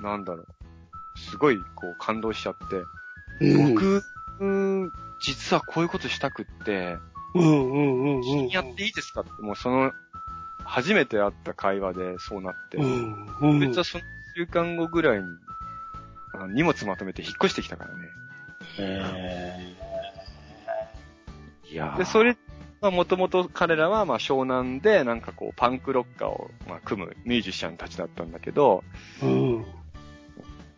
[0.00, 0.46] うなんだろう、
[1.18, 2.82] すごいこう感動しちゃって、
[3.46, 4.02] うん、僕、
[4.40, 6.96] うん実はこういうことしたくって、
[7.34, 7.76] うんうんう
[8.08, 8.48] んうん。
[8.48, 9.20] やっていいですか？
[9.22, 9.92] って、もうその、
[10.66, 13.60] 初めて会った会話でそうなって、うんうん。
[13.60, 14.04] 実はその
[14.36, 15.24] 週間後ぐらいに、
[16.34, 18.08] あの荷物まとめて引っ越してきたからね。
[18.78, 19.76] へ
[21.70, 22.36] いやーで、それ、
[22.80, 29.66] まあもともと彼らはまあ湘南でなんかこうパンクロッカーをまあ組むミュージシャンたちだったんだけど、ーうん。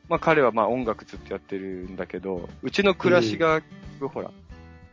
[0.09, 3.63] まあ彼はまあ音楽ずっとやってるんだけど、うちの暮らしが、
[4.01, 4.31] ほら、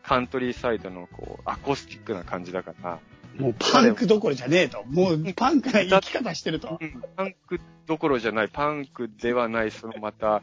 [0.03, 2.99] カントリーサイドのこうアコースティックな感じだから、
[3.39, 4.83] もうパンクどころじゃねえと。
[4.86, 6.77] もうパンクな生き方してると。
[6.79, 10.41] うんパンクどころじゃない、パンクではない、そのまた、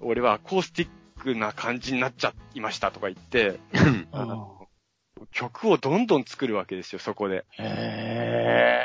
[0.00, 3.58] 俺はアコースティックな感じになっちゃいましたとか言って、
[5.32, 7.44] 曲をどんどん作るわけですよ、そこで。
[7.58, 8.80] へ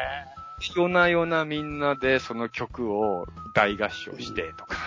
[0.75, 4.77] 夜な夜なみんなでその曲を大合唱してとか。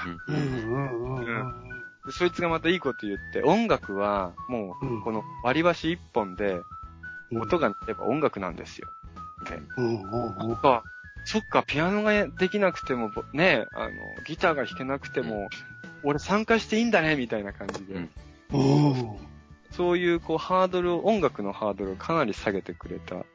[2.11, 6.63] そいつがまたいいこと言って、音楽はもうこの割り箸一本でうん。
[7.33, 8.89] 音が鳴れば音楽なんですよ。
[9.45, 9.59] って。
[9.77, 10.85] うんうんうんそっか、
[11.25, 13.93] そっか、ピアノができなくても、ぼね、あの、
[14.27, 15.49] ギターが弾けなくても、
[16.03, 17.95] 俺参加していいんだね、みたいな感じで。
[17.95, 18.11] うん
[18.53, 19.17] うん
[19.73, 23.27] そういう、こう、ハードルを、音楽のハードルをかなり下げてくれた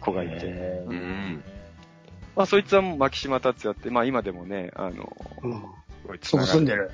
[0.00, 0.46] 子がいて。
[0.46, 1.42] うん。
[2.36, 5.60] まあ、そいつはもう牧島達也って、まあ今でもね、あの、うん
[6.02, 6.90] すごいそこ住んでる。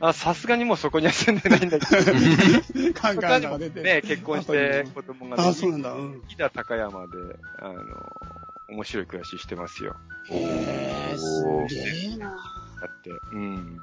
[0.00, 3.84] あ、さすがにもうそこには住んでないんだけど、カンカンが出てる。
[3.84, 5.92] ね、結婚して子供がね、あ、そうなんだ。
[5.92, 6.22] うん。
[6.28, 7.16] 飛騨高山で、
[7.60, 7.76] あの、
[8.68, 9.96] 面白い暮らししてますよ。
[10.28, 12.26] へー、すげえな。
[12.26, 12.34] だ
[12.88, 13.80] って、うん。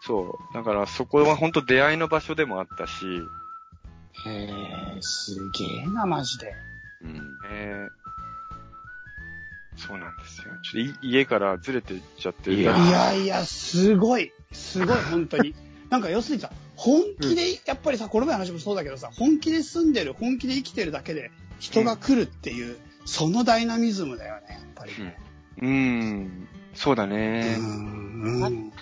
[0.00, 0.54] そう。
[0.54, 3.04] だからそこは本当出会いの場所でもあったし、
[4.26, 6.54] へー、すげえな、マジで。
[7.02, 7.12] うん。
[7.14, 7.90] ね
[9.76, 10.54] そうなんですよ。
[10.62, 14.32] ちょっとい家からずれてっちゃってるいいややいや、すごい。
[14.52, 15.54] すごい、本当に。
[15.90, 25.16] なんか、要するにさ、本気で、やっぱりさ、この前の話もそうだけどさ、本気で住んでる、本気で生きてるだけで、人が来るっていう、そのダイナミズムだよね、やっぱりね。
[25.60, 26.48] うん。
[26.74, 27.58] そうだね。
[27.60, 28.72] うん。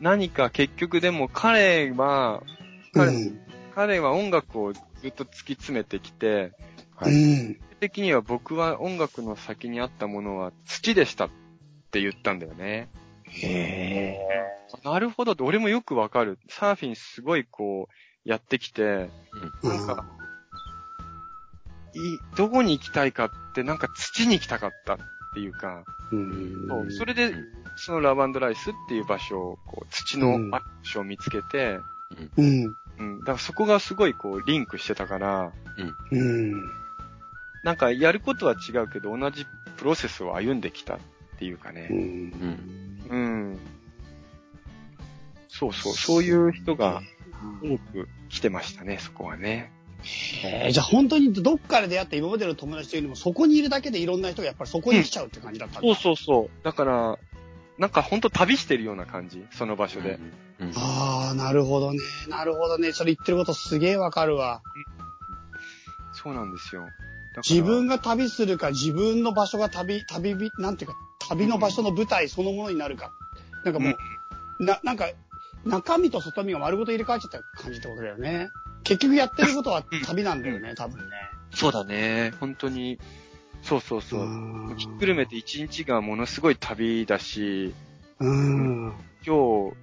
[0.00, 2.42] 何か結局でも彼は、
[2.92, 3.32] 彼、
[3.74, 6.52] 彼は音楽をずっと突き詰めてきて、
[6.96, 7.60] はいうん。
[7.80, 11.30] 的には僕は音楽の先にあったものは土でしたっ
[11.90, 12.88] て言ったんだよね。
[13.24, 14.16] へ
[14.84, 16.38] なるほどって、俺もよくわかる。
[16.48, 19.08] サーフィンすごいこう、やってきて、ー
[19.64, 20.04] なんか、
[21.94, 24.98] い、どこに行きたいかって、なんか土に行きたかったっ
[25.34, 26.66] ていうか、うん。
[26.68, 27.34] そうそれで、
[27.76, 31.78] そのラバンドライスっていう場所を、こう、土のうんある場所を見つけて、
[32.36, 32.76] うん。
[32.98, 35.52] うん、だからそこがすごいこう、リンクしてたから、
[36.10, 36.79] うん。
[37.62, 39.46] なんかやることは違うけど、同じ
[39.76, 40.98] プロセスを歩んできたっ
[41.38, 41.88] ていうかね。
[41.90, 43.00] うん。
[43.08, 43.58] うん。
[45.48, 47.02] そうそう、そういう人が
[47.62, 49.72] 多く来てましたね、そこはね。
[50.42, 55.88] へーじゃあ本当にどっから出会った今までの友達というよりも、そこにいるだけでいろんな人がやっぱりそこに来ちゃうって感じだったんだ。
[55.88, 56.64] そうそうそう。
[56.64, 57.18] だから、
[57.78, 60.18] なんかほんと旅してるような感じ、その場所で。
[60.60, 60.72] うん。
[60.76, 61.98] ああ、なるほどね。
[62.28, 62.92] なるほどね。
[62.92, 64.62] それ言ってることすげえわかるわ。
[66.12, 66.86] そうなんですよ。
[67.36, 70.96] 自分が旅するか、自分の場所が旅、旅び、なんていうか、
[71.28, 73.12] 旅の場所の舞台そのものになるか。
[73.64, 75.10] なんかもう、な、なんか、
[75.64, 78.48] 中身と外身が丸ごと入れ替わっちゃった感じってことだよね。
[78.82, 81.04] 結局やってることは旅なんだよね、多分ね。
[81.54, 82.32] そうだね。
[82.40, 82.98] 本当に。
[83.62, 84.24] そうそうそう。
[84.24, 87.74] んひっくるめて一日がものすごい旅だし、
[88.18, 88.92] うん。
[89.24, 89.76] 今日、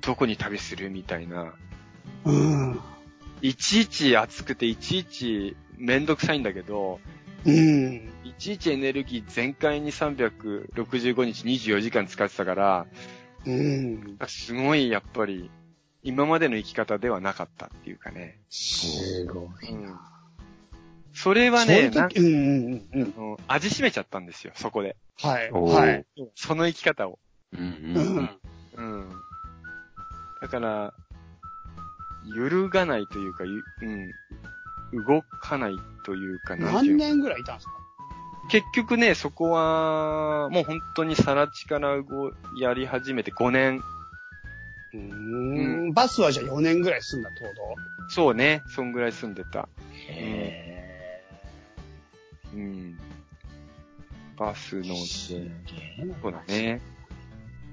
[0.00, 1.54] どこに旅するみたいな。
[2.24, 2.80] うん。
[3.42, 7.00] いちいち暑くていちいちめんどくさいんだけど、
[7.44, 8.12] うん。
[8.24, 12.86] いちいちエネルギー全開に365日24時間使ってたから、
[13.46, 14.18] うん。
[14.26, 15.50] すごいやっぱり
[16.02, 18.40] 今までの生き方ではなかったっていうかね。
[18.50, 19.70] すごい。
[19.72, 19.96] うん。
[21.12, 23.02] それはね、なんかうんうんうん。
[23.02, 24.96] うん味しめちゃったんですよ、そこで。
[25.18, 25.50] はい。
[25.50, 26.06] はい。
[26.34, 27.18] その生き方を。
[27.52, 28.30] うんううんん。
[28.76, 29.10] うん。
[30.42, 30.94] だから、
[32.34, 34.10] 揺るがないというか、ゆうん、
[34.92, 36.98] 動かないというか、なんていうの？
[36.98, 37.72] 何年ぐらいいたんですか？
[38.48, 43.82] 結局ね、そこは、もう本当にさら地から動やり始めて5年。
[44.94, 45.92] うーん。
[45.92, 48.14] バスはじゃあ4年ぐらい住んだってこと？
[48.14, 49.68] そうね、そんぐらい住んでた。
[50.08, 51.22] へ
[52.54, 52.98] うん。
[54.36, 55.06] バスの、ー。
[55.06, 55.38] すげ
[55.98, 56.14] えな。
[56.22, 56.80] そうだね。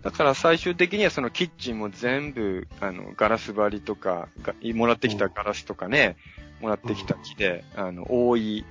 [0.02, 6.18] だから最終的にはそのキッチンも全部、あの、ガラス張りとか、がもらってきたガラスとかね、
[6.62, 8.66] もらってきた木で、あの、覆い、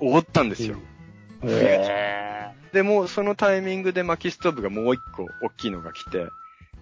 [0.00, 0.76] 覆ったんですよ。
[1.44, 6.26] へで、もうそのタイミングで薪ストーブがもう一個大きいのが来て、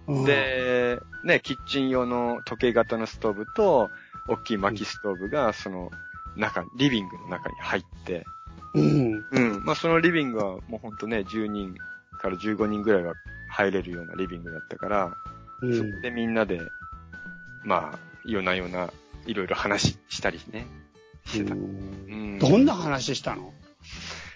[0.07, 0.25] ー。
[0.25, 3.89] で、ね、キッチン用の時計型のストーブと、
[4.27, 5.91] 大きい薪ストーブが、その、
[6.35, 8.25] 中、リビングの中に入って、
[8.73, 9.25] うん。
[9.31, 9.65] うん。
[9.65, 11.75] まあ、そのリビングはもうほんとね、10人
[12.19, 13.13] から15人ぐらいは
[13.49, 15.17] 入れるようなリビングだったから、
[15.61, 16.01] うんそこ。
[16.01, 16.61] でみんなで、
[17.63, 18.89] まあ、夜な夜な、
[19.31, 20.67] いろいろ話したりね、
[21.25, 21.53] してた。
[21.53, 23.53] うんどんな話したの？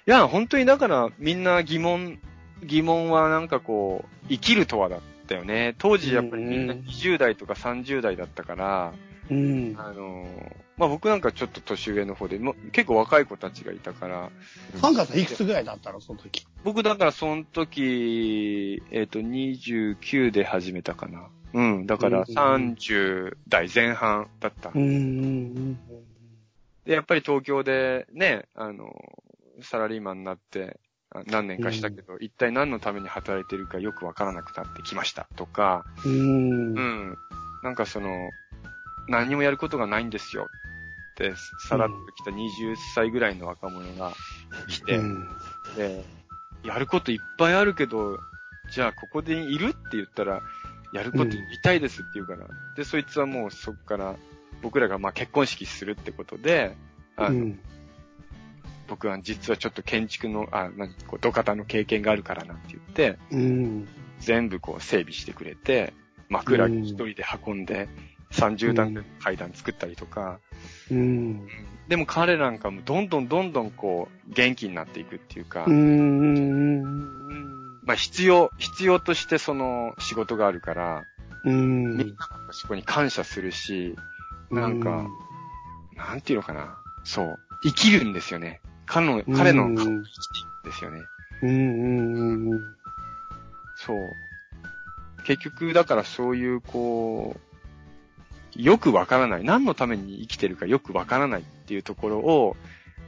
[0.08, 2.20] いや、本当にだから、みんな疑問、
[2.64, 5.76] 疑問はなんかこう、生きるとはだったよね。
[5.80, 8.94] 当時やっぱりみんなうん20代とか30代だったから、
[9.30, 9.76] うん。
[9.78, 14.30] あのーまあ、僕なんかちょっと年上の方で、もう結構若い子たちがいたから、
[14.74, 16.02] ファンカさんいくつぐらいだったの？
[16.02, 16.46] その時。
[16.64, 21.30] 僕だからその時、えっ、と、29で始めたかな。
[21.56, 21.88] うん。
[21.88, 24.72] だからうん30代前半だった。
[24.76, 24.82] うん。
[24.82, 25.80] うん。
[26.86, 28.94] で、やっぱり東京でね、あの、
[29.62, 30.80] サラリーマンになって、
[31.12, 36.74] あ何年かしたけど、一体何のために働いてるかよくわからなくなってきましたとか、うん。
[36.74, 37.18] うん。
[37.64, 38.32] なんかその、
[39.08, 40.48] 何もやることがないんですよ
[41.14, 41.34] って、
[41.70, 44.12] さらっと来た20歳ぐらいの若者が
[44.68, 45.30] 来て、うん
[45.78, 46.04] で、
[46.66, 48.20] やることいっぱいあるけど、
[48.72, 50.42] じゃあここでいるって言ったら、
[50.96, 54.16] やること言いたいですって言うから、で、そいつはもうそこから、
[54.62, 56.76] 僕らがまあ結婚式するってことで、
[57.18, 57.60] あのうん。
[58.88, 63.88] 僕は実はちょっと建築の、あ、なんかこう、土方の経験があるからなんて言って、うん。
[64.20, 65.94] 全部こう整備してくれて、
[66.30, 67.90] 枕木一人で運んで、
[68.32, 70.40] 30段の階段作ったりとか、
[70.90, 71.48] うん。
[71.90, 77.15] でも彼なんかもどんどんどんどんこう、元気になっていくっていうか、うん
[77.86, 81.04] まあ必要、必要としてその仕事があるから、
[81.46, 83.96] うんみんながそこに感謝するし、
[84.50, 85.08] なんか、
[85.96, 86.78] なんていうのかな。
[87.04, 87.40] そう。
[87.64, 88.62] 生きるんですよね。
[88.86, 90.02] 彼の、彼の顔が生きてい
[90.64, 91.02] くんですよね。
[91.44, 92.60] うんうんうん
[93.78, 93.98] そう。
[95.26, 99.44] 結局、だからそういう、こう、よくわからない。
[99.44, 102.56] 何のために生きてるかよくわからないっていうところを、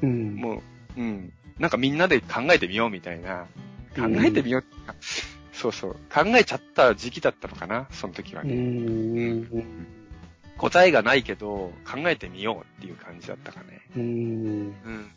[0.02, 0.62] うんも
[0.98, 1.34] う、うん。
[1.58, 3.46] なんかみんなで考えてみようみたいな。
[3.98, 4.64] 考えてみよう。
[5.54, 5.94] そうそう。
[6.14, 8.54] 考えちゃった時期だったのかなその時はうね。
[8.54, 9.48] ん
[10.58, 13.82] 答えがないけど、考えてみようっていう感じだったかね。
[13.96, 14.06] うんう
[14.90, 15.12] ん。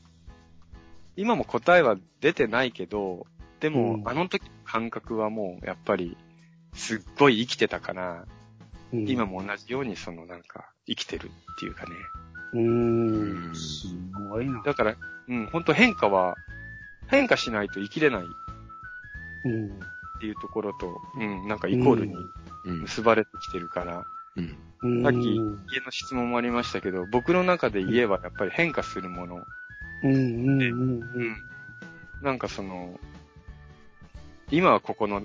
[1.17, 3.27] 今も答えは出てないけど、
[3.61, 6.17] でも、うんあの時の感覚はもう、やっぱり、
[6.75, 8.27] すっごい生きてたから、
[8.93, 11.91] 今も同じようにそのなんか、生きてるっていうかね。
[12.53, 13.87] うんす
[14.31, 14.97] ごいなだから、
[15.29, 16.37] うん、本当変化は、
[17.09, 18.23] 変化しないと生きれない
[19.49, 19.81] っうん。
[20.21, 22.15] ていうところと、うん、なんかイコールに
[22.65, 22.81] うん。
[22.83, 24.05] 結ばれてきてるから、
[24.37, 24.45] うん。
[24.45, 25.41] うんさっき家
[25.85, 29.45] の質問もありましたけど、僕の中で家はやっぱり変化するもの。
[30.05, 30.15] うん。
[30.15, 30.63] うん。
[30.63, 31.37] うん。
[32.23, 32.99] なんかその、
[34.51, 35.23] 今はここの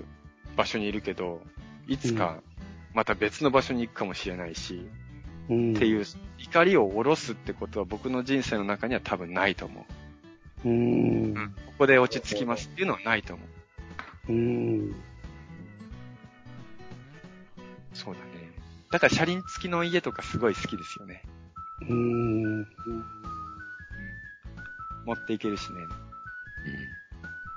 [0.56, 1.42] 場所にいるけど、
[1.88, 2.38] いつか
[2.94, 4.88] また別の場所に行くかもしれないし、
[5.48, 6.04] うんっていう、
[6.38, 9.86] 怒りを下ろすってことは僕の人生の中には多分ないと思
[10.64, 10.68] う。
[10.68, 11.34] うん。
[11.34, 13.48] ここで落ち着きますっていうのはないと思う。
[14.28, 14.94] うん
[17.94, 18.26] そうだね。
[18.90, 21.22] だから車輪付きの家とかすごい好きですよね。
[21.88, 22.66] うん
[25.06, 25.80] 持っていけるしね。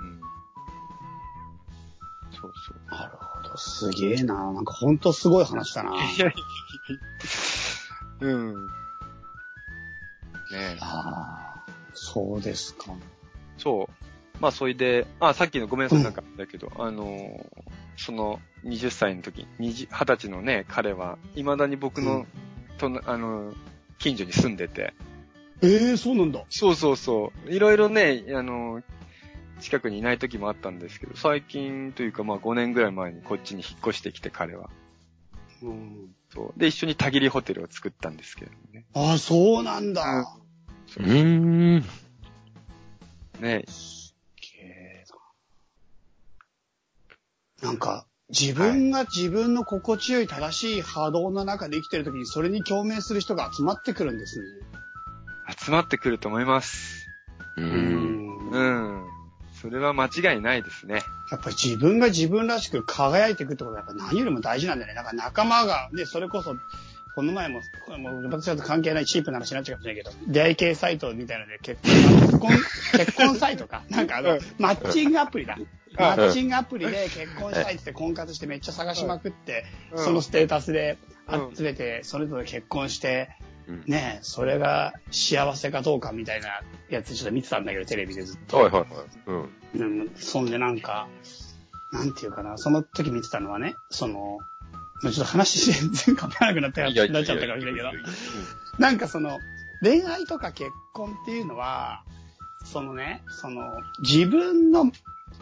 [0.00, 0.20] うん。
[2.32, 2.76] そうそう。
[2.90, 5.92] なるほどすげえななんかほんとすごい話だな
[8.20, 8.66] うん。
[8.66, 8.70] ね
[10.52, 10.78] え。
[10.80, 12.94] ああそうですか
[13.58, 13.99] そう。
[14.40, 17.62] まあ、それで、あ、さっきのごめんなさい、なんか、だけど、あのー
[17.96, 22.26] その、20歳の時、20 20歳のね、彼は、未だに僕の、
[22.78, 23.56] となあのー
[23.98, 24.94] 近所に住んでて、
[25.62, 27.52] ええそうなんだそうそうそう。
[27.52, 28.82] いろいろね、あのー
[29.60, 34.70] 近くにいない時もあったんですけど、最近というか、まあ5年ぐらい前にこっちに引っ越してきて彼は。
[35.62, 36.58] うんそう。
[36.58, 38.86] で、一緒にたぎりホテルを作ったんですけどね。
[38.94, 40.34] ああそうなんだ
[40.86, 41.10] そううん。
[41.10, 41.84] うん。
[43.40, 43.64] ね
[47.62, 54.46] なんか、自分が自分の心地よい正しい波動の中で生きてる時にそれに共鳴する人が集まってくるんですね。
[55.58, 57.06] 集まってくると思います。
[57.56, 57.62] う。
[57.62, 59.04] うんうん。
[59.60, 61.02] それは間違いないですね。
[61.30, 64.94] やっぱり自分が自分らしく輝いていくってことはやっぱ何よりも大事なんだよね。
[64.94, 66.54] なんか仲間が、で、それこそ、
[67.14, 72.50] この前も、これもう私は関係ないチープな話になっちゃうかもしれないけど、出会い系サイトみたいなので結婚、結婚、
[72.96, 73.82] 結婚サイトか。
[73.90, 75.58] なんかあの、マッチングアプリだ。
[75.96, 83.30] マッチングアプリで結婚したいって言って婚活してめっちゃ探しまくって、うんそのステータスでうん集めて、それぞれ結婚して、
[83.66, 88.56] うんねえ、それが幸せかどうかみたいなやつちょっと見てたんだけど、テレビでずっと。
[88.56, 88.88] はいはいはい。
[89.26, 90.00] うん。
[90.00, 91.08] うん、そんでなんか、
[91.92, 94.38] なんていうかな、その時見てたのはね、その、
[95.02, 97.90] まあちょっと話全然かめなくなったなっちゃったかもしれないけど、
[98.78, 99.38] なんかその、
[99.82, 102.02] 恋愛とか結婚っていうのは、
[102.64, 103.62] そのね、その、
[104.02, 104.92] 自分の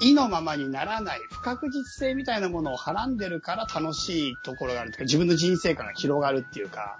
[0.00, 6.98] 意のままにならない不確実性みたいなものをはらんでるから楽しいところがあるというか、自分の人生観が広がるっていうか、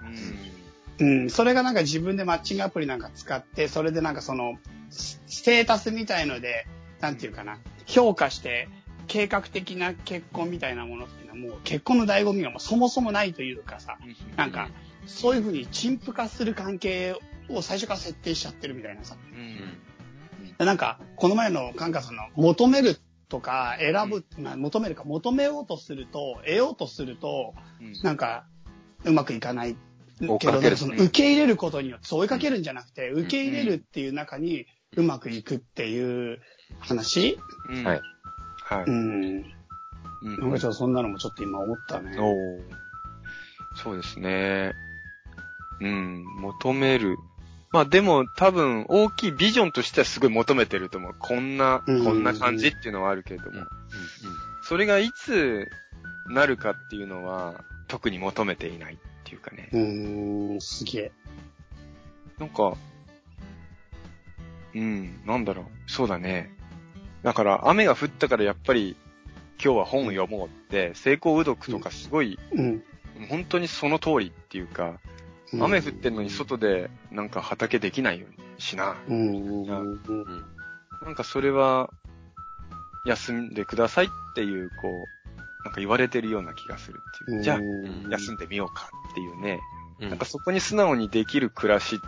[0.99, 4.57] うん、それがなんか自分でマッチングアプリなんか使って、それでなんかその、
[4.89, 6.67] スステータスみたいので、
[6.99, 8.67] なんていうかな、評価して、
[9.07, 13.97] 計画的な結婚みたいなものっていうのはもう結婚の醍醐味がもうそもそもないというかさ、
[14.35, 14.69] なんか、
[15.05, 17.15] そういうふうに陳腐化する関係
[17.49, 19.15] を最初から設定しちゃってるみたいなさ。
[19.33, 19.77] うん。
[20.65, 22.97] なんか、この前のカンカさんの求める
[23.29, 28.45] とか選ぶ、まあ求めるか求めようとすると、得ようとすると、うんなんか、
[29.05, 29.77] うまくいかない。
[30.19, 34.65] けど、けるその受け入れることによって、そう追いかけるんじゃなくて、受け入れるっていう中に
[34.97, 36.41] うまくいくっていう
[36.79, 37.39] 話？
[37.69, 38.01] うんはい。
[38.63, 38.83] はい。
[38.85, 39.45] うん。
[40.21, 42.17] うんなんかちょっとそんなのもちょっと今思ったね。
[42.19, 42.61] おー
[43.81, 44.73] そうですね。
[45.79, 47.15] うん、求める。
[47.71, 51.15] まあでも多分大きいビジョンとしてはすごい求めてると思う。
[51.17, 53.65] こんな、うんこんな感じっていうのはあるけれども。
[54.63, 55.67] それがいつ
[56.29, 59.69] なるかっていうのは特に求めていないっていうかね。
[59.71, 61.11] うーん、すげえ。
[62.39, 62.75] なんか、
[64.73, 65.65] うん、なんだろう。
[65.91, 66.51] そうだね。
[67.23, 68.95] だから雨が降ったからやっぱり
[69.63, 72.83] 今日は本を読もうって、成功うどくとかすごい、うん。
[73.27, 74.99] 本当にその通りっていうか、
[75.53, 78.95] 雨降ってんのに外でなんか畑できないようにしな。
[79.07, 79.65] うん。
[79.65, 81.89] なんかそれは、
[83.05, 87.41] 休んでくださいっていう、こう、なんか言われてるような気がするっていう。
[87.41, 89.59] じゃあ、うん休んでみようかっていうね。
[89.99, 91.99] うんなんかそこに素直にできる暮らしっ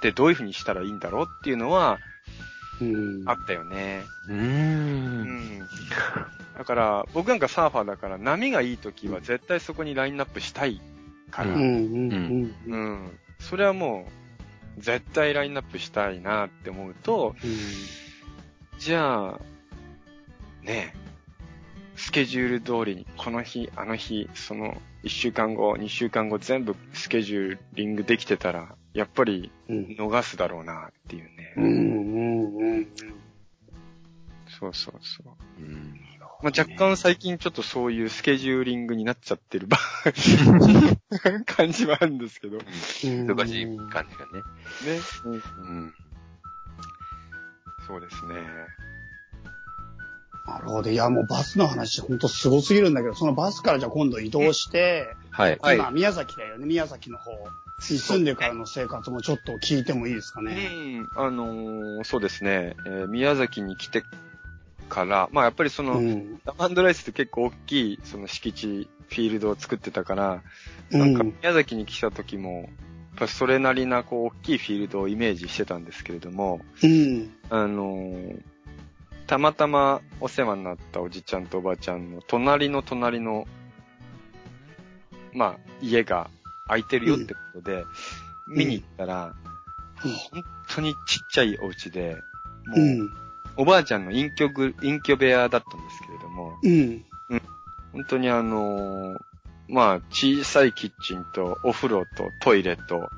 [0.00, 1.98] てどういうふうにしたらいいんだろうっていうのは
[2.80, 3.22] うん。
[3.28, 4.02] あったよね。
[4.28, 4.34] うー。
[4.34, 5.22] うん
[5.60, 5.68] ん。
[6.58, 10.80] だから、僕なんかサーファーだから波がいい時は絶対そこにラインナップしたい
[11.34, 11.54] から。
[11.54, 11.62] うん。
[11.62, 12.54] うん。
[12.68, 12.72] うん。
[12.72, 13.18] うん。
[13.40, 14.06] それはも
[14.78, 17.34] う、絶対ラインナップしたいなって思うと、
[18.78, 19.40] じゃあ、
[20.62, 20.98] ねえ、
[21.96, 29.96] スケジュール通りに、この日、あの日、その、1週間後、2週間後、全部スケジューリングできてたら、やっぱりうん。
[29.98, 31.54] 逃すだろうなっていうね。
[31.56, 31.64] うん。
[31.64, 32.64] うん。
[32.64, 32.86] うん。
[34.46, 35.22] そうそうそ
[35.58, 35.62] う。
[35.62, 36.00] うん
[36.44, 39.78] まあ、若干最近ちょっとそういうスケジューリングになっちゃってる場
[41.46, 42.58] 感じはあるんですけど。
[42.58, 42.64] ね。
[43.02, 44.42] 忙しい感じがね。
[45.24, 45.94] うん。
[47.86, 48.34] そうですね。
[50.46, 50.90] なるほど。
[50.90, 55.58] いや、もうバスの話、ほんとすごすぎるんだけど、そのバスからじゃあ今度移動して、はい。
[55.62, 56.66] はい今、宮崎だよね。
[56.66, 57.30] 宮崎の方
[57.90, 60.98] に住んでからの生活もちょっと聞いてもいいですかうね。
[60.98, 61.08] ん。
[61.16, 62.76] あのーそうですね。
[62.84, 64.04] えー宮崎に来て
[64.88, 66.40] から、まあやっぱりその、うん。
[66.44, 70.42] ラマンドライスって結構大きい、その敷地、フィールドを作ってたから、
[70.90, 71.34] うなんかん。
[71.42, 72.68] 宮崎に来た時も、やっ
[73.18, 77.34] ぱそれなりな、こう、大きいフィールドをイメージしてたんですけれども、うん。
[77.50, 78.42] あのー
[79.26, 83.46] たまたまお世話になったおじちゃんとおばあちゃんの隣の隣の、
[85.32, 86.28] まあ、家が
[86.66, 87.84] 空いてるよってことで、
[88.46, 89.34] 見に行ったら、うん
[90.30, 92.16] 本当にちっちゃいお家で、
[92.66, 93.23] もう、うん。
[93.56, 97.04] おばあちゃんの隠居ぐ、隠居部屋だったんですけれども、うん。
[97.92, 99.16] 本当にあのー
[99.68, 103.08] まあ、小さいキッチンとお風呂とトイレと、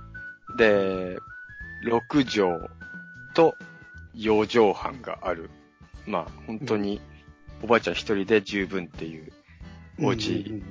[0.56, 1.18] で、
[1.84, 2.68] 6畳
[3.34, 3.56] と
[4.14, 5.50] 4畳半がある。
[6.06, 7.00] まあ、本当に
[7.62, 9.32] おばあちゃん一人で十分っていう、
[10.00, 10.62] お家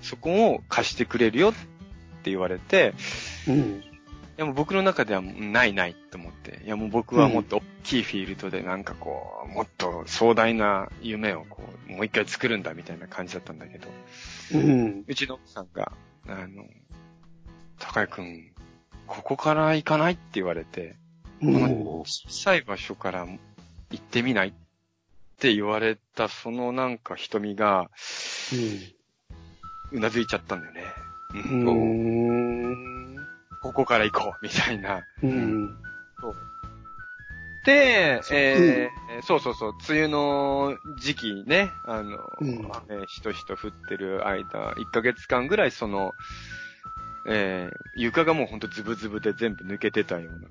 [0.00, 1.52] そこを貸してくれるよっ
[2.22, 2.94] て言われて、
[3.48, 3.82] うん。
[4.40, 13.88] いやもう僕の中ではないないと思って、いやもう僕はもっと大きいフィールドでなんかこう、もっと壮大な夢をこう、もう一回作るんだみたいな感じだったんだけど、
[14.54, 15.04] うん。
[15.06, 15.92] うちの奥さんが、
[16.26, 16.64] あの、
[17.78, 18.50] 高井くん、
[19.06, 20.96] ここから行かないって言われて、
[21.42, 22.02] うん。
[22.06, 24.52] 小さい場所から行ってみないっ
[25.38, 27.90] て言われたそのなんか瞳が、
[29.92, 30.84] うなずいちゃったんだよね。
[31.34, 32.29] ううんん。
[33.60, 35.04] ここから行こうみたいな。
[35.22, 35.76] うん。
[37.64, 46.14] で、えーそうそうそう、梅雨の時期ね、あの、うん雨しとしと降ってる間、1ヶ月間ぐらいその、
[47.26, 50.48] えー床がもうほんとズブズブで全部抜けてたような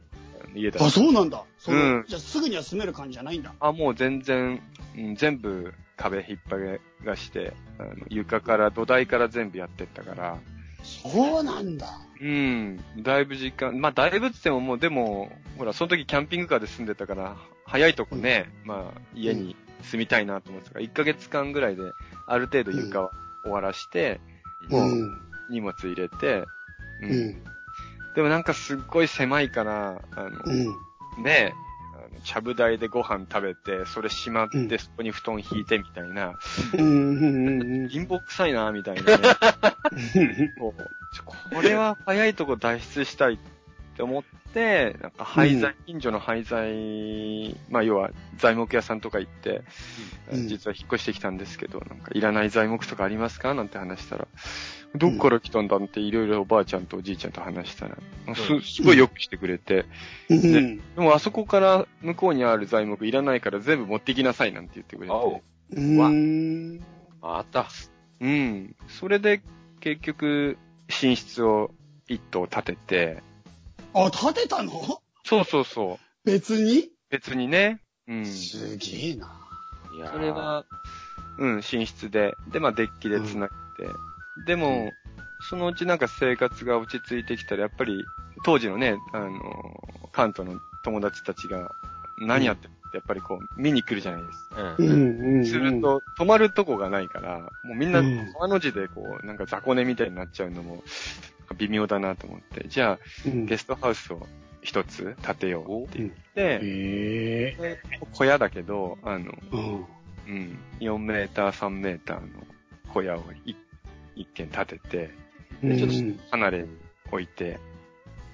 [0.56, 0.86] 家だった。
[0.86, 1.44] あ、そうなんだ。
[1.58, 3.54] そううんじゃあすぐには住める感じじゃないんだ。
[3.60, 4.62] あ、もう全然、
[4.96, 10.38] うん全部壁引っ張りがして、あの床から、土台から全部やってったから、
[10.84, 11.88] そうなんだ。
[12.22, 21.94] うん、だいぶ時間、まあだいぶって言ってももうでも、ほら、その時キャンピングカーで住んでたから、早いとこね、まあ家に住みたいなと思ってたから、1ヶ月間ぐらいで、
[22.28, 23.12] ある程度床は
[23.44, 24.20] 終わらして、
[24.70, 25.22] もううん。
[25.50, 26.46] 荷物入れて、
[27.02, 27.44] ううんん。
[28.16, 31.24] でもなんかすっごい狭いから、あの、うん。
[31.24, 31.54] ねえ、
[32.12, 36.38] あのちゃぶ台でご飯食べて、それしまって、うんそこに布団引いてみたいな、
[36.74, 37.82] うん。
[37.82, 37.90] うん。
[37.90, 39.24] 貧乏臭いな、みたいなね。
[40.60, 43.38] これは早いとこ脱出したいっ
[43.96, 49.62] て思って、なんか廃材、近所の廃材、まあ要は材木屋さんとか行って、
[50.32, 53.54] うん実は引っ越してきたんですけど、なんかいらない材木とかありますか？
[53.54, 54.28] なんて話したら、
[54.96, 57.98] どっから来たんだっていろいろおばあちゃんとおじいちゃんと話したら、
[58.36, 59.86] す、すごいよくしてくれて、
[60.30, 60.78] うん。
[60.78, 65.44] でもあそこから向こうにある材木いらないから全部持ってきなさいなんて言ってくれて。
[65.74, 66.82] うん。
[67.22, 67.68] あった。
[68.20, 68.76] うん。
[68.88, 69.42] それで
[69.80, 70.58] 結局
[71.02, 71.72] 寝室を
[72.08, 73.29] 一棟建てて、
[73.94, 74.72] あ、建てたの？
[75.24, 75.98] そうそうそう。
[76.26, 76.90] 別に？
[77.10, 77.82] 別にね。
[78.08, 78.26] うん。
[78.26, 79.32] すげえな。
[79.96, 80.66] いやーそれは、
[81.38, 82.36] うん、寝室で。
[82.52, 83.90] で、まあデッキで繋いで。
[84.46, 84.92] でも、
[85.50, 88.06] そのうちなんか生活が落ち着いてきたら、やっぱり
[88.44, 89.32] 当時のね、あの、
[90.12, 91.72] 関東の友達たちが
[92.20, 94.76] 何やってるってやっぱりこう見に来るじゃないですか。
[94.78, 94.88] うん。
[94.88, 95.46] うんうん。
[95.46, 100.84] すると、泊まるとこがないから、もうみんなうん、川の字でこう、なんか雑魚寝みたいになっちゃうのも、
[101.58, 104.28] 微妙だなと思って、じゃあ、うん、ゲストハウスを
[104.62, 107.56] 一つ建てようって言っへて、え。
[107.60, 107.80] で
[108.14, 109.86] 小屋だけど、あの、うん。
[110.28, 112.28] うん、4メーター、3メーターの
[112.94, 113.58] 小屋を一
[114.16, 115.10] 一軒建てて、
[115.62, 116.70] ちょっと離れに
[117.12, 117.60] 置いて、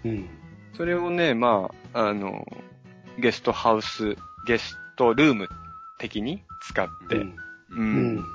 [0.04, 0.28] うん。
[0.76, 2.46] それをね、まあ、あの、
[3.20, 4.16] ゲストハウス、
[4.48, 5.48] ゲストルーム
[5.98, 7.22] 的に使って、うん。
[7.24, 7.36] う
[7.76, 8.26] うんん。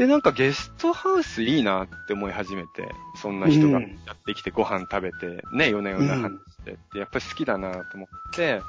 [0.00, 2.90] で、なんかゲストハウスいいなって思い始めて、
[3.20, 8.62] そんな人がうんやってきてご飯食べて、ね、夜な夜な話してって、やっぱり好きだなと思って、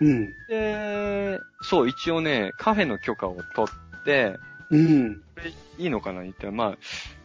[0.00, 0.32] うん。
[0.48, 3.70] で、そう、一応ね、カフェの許可を取
[4.00, 4.38] って、
[4.70, 5.16] うん。
[5.16, 6.78] これいいのかな言ったら、まあ、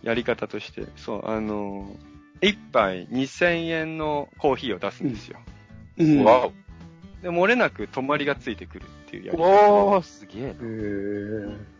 [0.03, 1.95] やり方として、そう、あの、
[2.41, 5.39] 一杯2000円のコーヒーを出すんですよ。
[5.97, 6.25] うん。
[6.25, 6.49] わ
[7.23, 9.45] で、漏れなく泊まりがついてくるっていうやり方。
[9.45, 9.87] お。
[9.91, 10.49] おー、すげえへ。
[10.51, 11.74] え。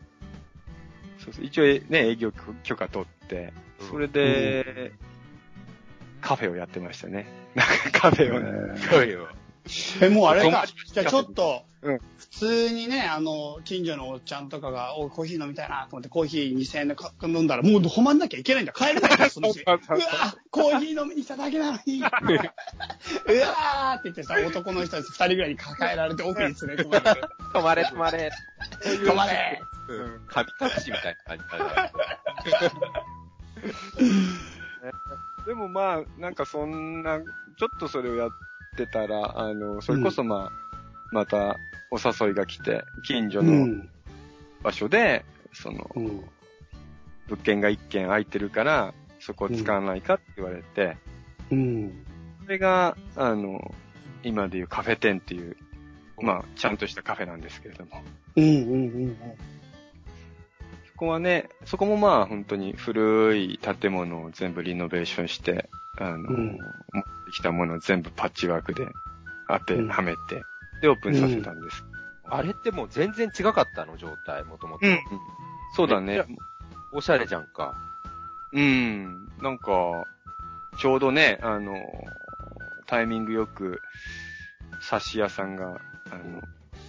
[1.26, 2.32] そうそう一応ね、営業
[2.63, 3.51] 許可取って、
[3.89, 4.93] それで、
[6.21, 7.26] カフェをやってましたね。
[7.55, 8.80] なんかカフェをね。
[8.80, 9.28] すごいよ。
[10.01, 10.91] え、もうあれかり。
[10.91, 18.73] じゃあちょっとうん、普通にね、あの、近所のおっちゃんとかが、おコーヒー飲みたいなと思って、コーヒー2000円でか飲んだら、もう止まんなきゃいけないんだ。
[18.73, 19.61] 帰れないんだ、その うち。
[19.61, 19.79] うわ
[20.49, 21.99] コーヒー飲みに来ただけなのに。
[22.01, 28.31] うわーって言ってさ、男の人たち二人ぐらいに抱えられて奥に連れ込まれて、止まれ、止まれ。
[28.81, 30.21] 止まれうん。
[30.27, 31.91] 神隠しみたいな感じだね。
[35.45, 38.29] でもまあ、なんかそんな、ちょっとそれをやっ
[38.75, 40.65] てたら、あの、それこそまあ、
[41.11, 41.57] また
[41.95, 43.89] お誘いが来て、近所のうん。
[44.63, 45.23] 場所で、
[45.53, 46.23] その、うん。
[47.27, 50.97] 物件が一軒空いてるから、そこを使わないかって言われて、
[51.51, 52.05] うん。
[52.43, 53.73] それが、あの、
[54.23, 55.55] 今でいうカフェ店っていう、
[56.21, 58.03] まあ、ちゃんとしたカフェなんですけれども。
[58.35, 58.43] うん。
[58.43, 58.47] う
[59.07, 59.17] ん。
[60.87, 68.87] そこはね、そこもまあ本当に古い建物を全部リノベーションして、あの、ん持ってきたものを全部パッチワークで
[69.49, 70.41] 当て、うんはめて、
[70.82, 71.84] で、オープンさせたんです。
[72.28, 74.86] あれってもう全然違かったの、状態、もともと。
[74.86, 74.99] うん。
[75.76, 76.23] そうだね。
[76.91, 77.76] おしゃれじゃんか。
[78.53, 79.28] うん。
[79.41, 80.05] なんか、
[80.80, 81.76] ちょうどね、あの、
[82.88, 83.82] タイミングよく、
[84.89, 86.41] 刺し屋さんが、あの、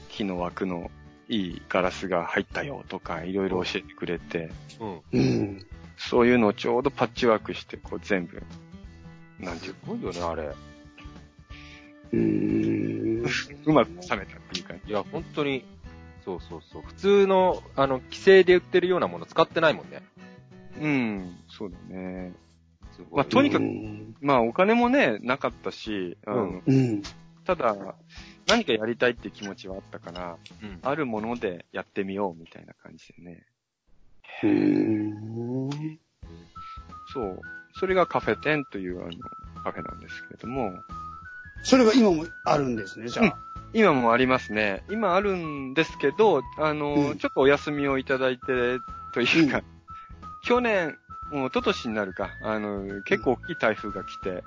[0.09, 0.91] 木の枠の
[1.29, 5.01] いいガラスが入ったよとか、いろいろ教えてくれて、うん。
[5.13, 5.67] うん。
[5.97, 8.43] そういうのをちょうどパッチワークして、こう全部、
[9.41, 10.55] なんていうすごいよね、あれ。
[12.13, 13.25] うん。
[13.65, 15.65] うまく収めたっていうか、いや、本当に、
[16.25, 16.83] そうそうそう。
[16.83, 20.03] 普通の、あの、規制で売ってるようなもの使ってないもんね。
[20.81, 22.33] うん、そうだね。
[23.13, 24.17] まあとにかくうん。
[24.21, 27.03] まあお金もね、なかったし、あのうんうん。
[27.45, 27.77] ただ、
[28.47, 30.79] 何かやりたいって気持ちはあったから、うん。
[30.83, 33.47] あるものでやってみようみたいな感じでね。
[34.43, 35.71] うん。
[37.13, 37.41] そう。
[37.79, 39.11] それがカフェ店というあの、
[39.63, 40.73] カフェなんですけれども、
[41.63, 43.39] それが今もあるんですね、じゃあ。
[43.73, 44.85] 今もありますね。
[44.91, 48.47] 今あるんですけど、あの、うんちょっとお休みをいただいて、
[49.13, 49.63] というか、
[50.45, 50.97] 去年、
[51.33, 54.45] もう一昨年になるか、あの、結構大きい台風が来て、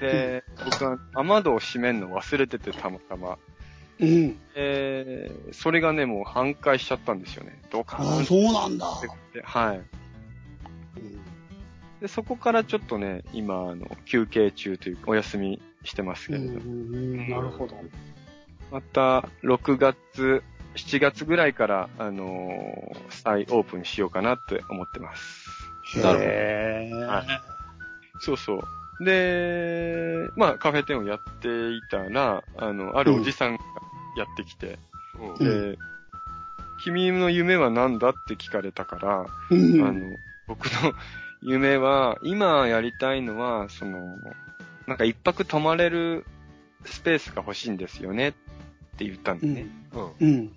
[0.00, 3.36] で、僕は雨戸を閉めるの忘れてて、たまたま。
[3.98, 4.38] うん。
[4.54, 7.60] えー、それがね、もう半壊しちゃったんですよね。
[7.70, 8.86] ドカああ、ーンっそうなんだ。
[9.32, 9.42] て。
[9.42, 9.80] はい。
[12.00, 16.60] で、そこからちょっとね、今、あの、休憩中というか、お休みしてますけうれど。
[17.34, 17.76] なるほど。
[18.70, 20.42] また、6月、
[20.76, 26.00] 7月ぐらいから、あのー再オープンしようかなって思ってます。
[26.00, 27.40] なるほど
[28.20, 29.04] そうそう。
[29.04, 33.58] で、まあ、カフェ店をやっていたら、あの、あるおじさんが
[34.16, 34.78] やってきて、
[35.18, 35.46] うん。
[35.46, 35.78] うんで、
[36.82, 39.82] 君の夢は何だって聞かれたから、うん。
[39.82, 40.16] あの、
[40.46, 40.92] 僕の
[41.42, 44.18] 夢は、今やりたいのは、その、
[44.86, 46.24] なんか一泊泊まれる
[46.84, 48.32] スペースが欲しいんですよねっ
[48.96, 49.66] て言ったんでね。
[49.92, 50.28] うん。
[50.28, 50.52] うん。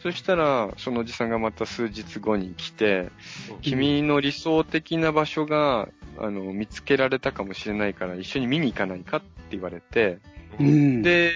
[0.00, 3.10] そしたら、そのおじさんがまた数日後に来て、
[3.50, 5.88] うん君の理想的な場所が、
[6.18, 10.18] あの、見つけられたかもしれないから一緒に見に行かないかって言われて、
[10.58, 11.02] うん。
[11.02, 11.32] で、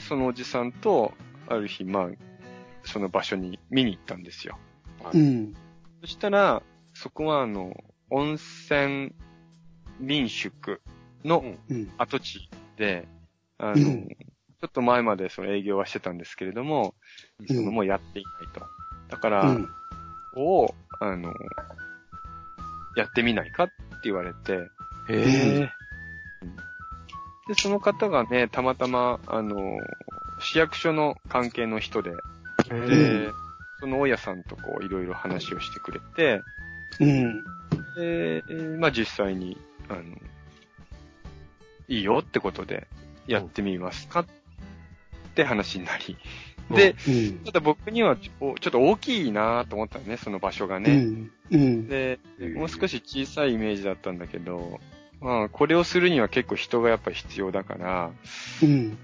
[0.00, 1.12] そのおじさんと、
[1.48, 2.08] ある日、まあ、
[2.84, 4.58] その場所に見に行ったんですよ。
[5.12, 5.54] うん。
[6.00, 6.62] そしたら、
[6.94, 7.76] そこはあの、
[8.10, 9.12] 温泉
[10.00, 10.80] 民宿
[11.26, 11.92] のうん。
[11.98, 13.06] 跡地で、
[13.58, 14.08] あの、うん
[14.58, 16.94] ちょっと前までその営業はしてたんですけれども、
[17.40, 18.62] うんそのもうやっていないと。
[19.08, 19.58] だから、
[20.34, 21.32] を、あの、
[22.96, 23.74] やってみないかって
[24.04, 24.60] 言われて、へ
[25.08, 25.70] え。
[27.48, 29.56] で、その方がね、たまたま、あの、
[30.40, 32.10] 市役所の関係の人で、
[32.88, 33.30] で、
[33.80, 36.42] その大家さんとこう、いろいろ話をしてくれて、
[37.00, 37.44] うん。
[37.94, 39.56] で、えーまあ実際に、
[39.88, 40.02] あの、
[41.88, 42.86] いいよってことで、
[43.26, 44.26] やってみますかっ
[45.34, 46.16] て話になり。
[46.70, 47.38] で、うん。
[47.44, 50.96] ただ僕にはちょっと大きいなと思ったのね、その場所がうね。
[50.96, 51.30] ん。
[51.50, 51.88] うん。
[51.88, 52.18] で、
[52.54, 54.80] もう少し小さいイメージだったんだけど、
[55.20, 58.10] まあ、これをするには結構人がやっぱ必要だから、
[58.62, 58.98] うん。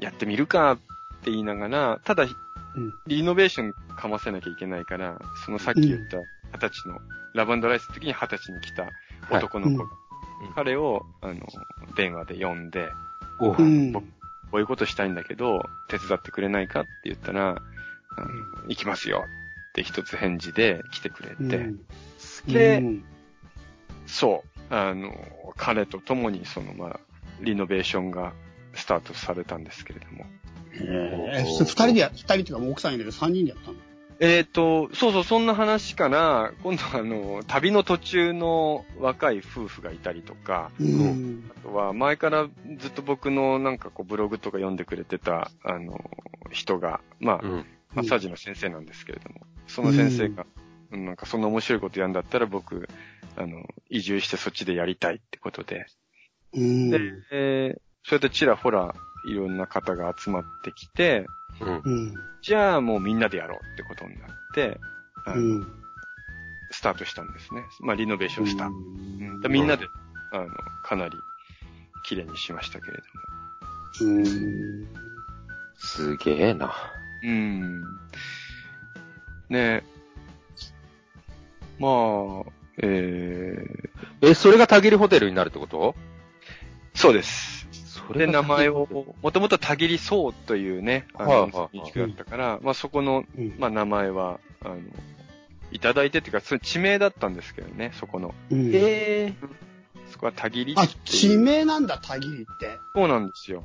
[0.00, 0.76] やってみるかっ
[1.22, 2.30] て言いながら、ただ、うん
[3.06, 6.16] リノベーションかませなきゃいけないから、そのさっき言った
[6.52, 6.98] 二十歳の、
[7.34, 8.88] ラバンドライスの時に二十歳に来た
[9.30, 9.90] 男の子が、うん
[10.54, 11.46] 彼を、あの、
[11.96, 12.90] 電話で呼んで、
[13.40, 13.92] おううん。
[13.92, 14.04] 僕
[14.50, 17.60] こういうことしたいんだけど、手伝ってくれないかって言ったら、
[18.16, 18.28] あの
[18.68, 19.24] 行きますよ。
[19.70, 21.80] って一つ返事で来てくれて、うん。
[22.46, 23.04] でうん。
[24.06, 25.12] そう、あの、
[25.56, 27.00] 彼と共にその、まあ、
[27.40, 28.32] リノベーションが
[28.74, 30.26] スタートされたんですけれども。
[30.74, 33.76] えー、それ二人でや、二人っていうかもう奥さんいるけど三人でやったの？
[34.20, 41.50] えっ、と、そうそう、そんな話から、今度はあの、旅の途中の若い夫婦がいたりとか、うん。
[41.58, 42.48] あとは前から
[42.78, 45.98] ずっと僕のなんかこうブログとか読んでくれてた、あの、
[46.50, 47.66] 人が、まあ、うん。
[47.94, 50.46] マッサージの先生なんですけれども、その先生が、
[50.90, 52.88] うんなんかそんな面白いことやんだったら僕、
[53.36, 55.86] あの、移住してそっちでやりたいってことで、
[56.52, 56.90] うん。
[56.90, 57.00] で、
[57.32, 58.94] えーそうやってちらほら
[59.26, 61.26] いろんな方が集まってきて、
[61.60, 61.82] うん。
[61.84, 62.14] うん。
[62.42, 64.80] じゃあもうみんなでやろうってことになって、
[65.24, 65.66] あのうん。
[66.70, 67.62] スタートしたんですね。
[67.80, 68.66] まあリノベーションした。
[68.66, 69.86] うんでみんなで、
[70.32, 70.48] あの、
[70.82, 71.16] かなり
[72.04, 72.96] 綺麗にしましたけれ
[74.00, 74.12] ども。
[74.16, 74.88] うん。
[75.76, 76.74] すげえな。
[77.22, 77.82] うん。
[79.48, 79.84] ね
[81.78, 82.52] まあ、
[82.82, 85.94] えー、え、それがたぎりホテルになるってこと？
[86.94, 87.53] そうです。
[88.12, 88.88] で、名前を
[89.22, 93.54] もともとたぎりそうというね、あの、はいはいはい認識だったから、まあそこの、うん。
[93.58, 94.78] まあ名前は、あの、
[95.72, 98.34] いただいてっていうか、それ地名だったんですけどね、そこの。
[98.50, 99.34] うんええ
[100.10, 101.36] そこはたぎりあって、地。
[101.36, 102.78] 名なんだ、たぎりって。
[102.94, 103.64] そうなんですよ。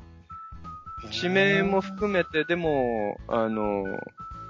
[1.10, 3.84] 地名も含めて、でも、あの、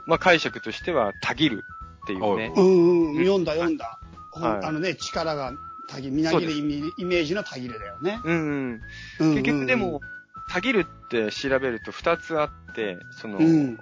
[0.07, 1.65] まあ解釈としては、たぎる
[2.05, 2.63] っていうねは。
[2.63, 3.99] うんうん、読んだ読んだ。
[4.33, 5.53] あのね、力が
[5.91, 6.63] たぎ、みなぎるイ
[7.05, 8.21] メージのたぎるだよね。
[8.25, 8.81] うん
[9.19, 9.35] うん。
[9.35, 10.01] 結局でも、、
[10.49, 13.77] たぎるって調べると二つあって、その、うん。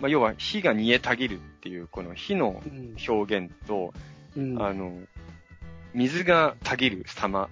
[0.00, 3.92] まあ、要は火が煮えたぎるっていう、この火のうん表現と、
[4.36, 4.98] うんあの、
[5.92, 7.48] 水がたぎる様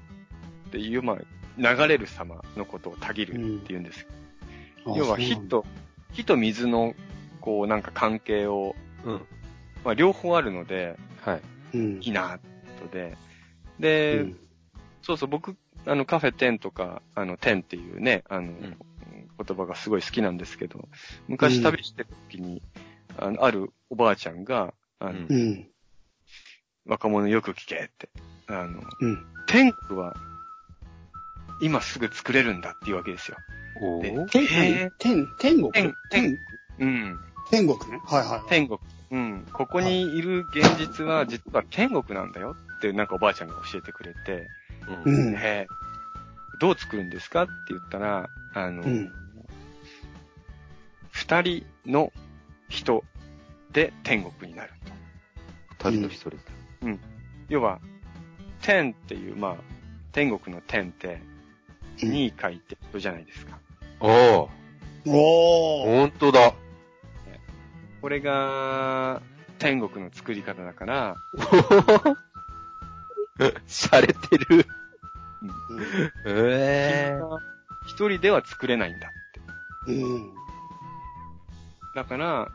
[0.69, 1.17] っていう、まあ、
[1.57, 4.07] 流れる様のことをたぎるっていうんです。
[4.85, 5.65] うなんだ火と、
[6.13, 6.95] 火と水の、
[7.41, 8.75] こう、なんか関係を、
[9.05, 9.21] うん。
[9.85, 11.43] まあ、両方あるので、はい。
[11.75, 12.39] うんいいな、
[12.81, 13.17] とで。
[13.83, 14.39] で、うん
[15.03, 18.77] そうそう、僕、あの、カフェテンとか、あの、テンっていうね、あの、ん
[19.45, 20.89] 言葉がすごい好きなんですけど、
[21.27, 22.63] 昔旅してる時に、
[23.19, 25.69] あの、あるおばあちゃんが、あの、うんうん。
[26.87, 28.09] 若者よく聞けって、
[28.47, 29.27] あの、うん。
[29.47, 30.15] 天国は、
[31.61, 33.39] 今すぐ作れるんだっていうわけですよ。
[34.01, 35.73] で天へー天天国？
[35.73, 36.39] 天天
[36.79, 37.21] うん。
[37.51, 38.01] 天国ね。
[38.05, 38.49] はいはいはい。
[38.49, 38.79] 天国。
[39.11, 39.47] うん。
[39.53, 42.57] ここにいる現実は実は天国なんだよ
[42.89, 44.49] ってなんかおばあちゃんが教えてくれて、
[45.07, 45.37] うん
[46.59, 49.13] どう作るんですかって言ったら、あの、うん
[51.11, 52.13] 二人の
[52.69, 53.05] 人
[53.71, 54.73] で天国になる
[55.79, 55.89] と。
[55.91, 56.37] 二人の一人だ。
[57.49, 57.81] 要は、
[58.63, 59.57] 天っていう、まあ、
[60.13, 61.21] 天国の天って、
[62.03, 63.59] に書いて人じゃないですか。
[64.01, 64.51] おお
[65.07, 66.01] おー。
[66.01, 66.55] ほんとだ。
[68.01, 69.21] これが、
[69.59, 71.17] 天国の作り方だから、
[73.67, 74.47] しゃれてる。
[74.57, 75.83] うん
[76.27, 77.41] ええ君は
[77.87, 79.11] 一人では作れないんだっ
[79.87, 79.93] て。
[79.93, 80.33] うん。
[81.95, 82.49] だから、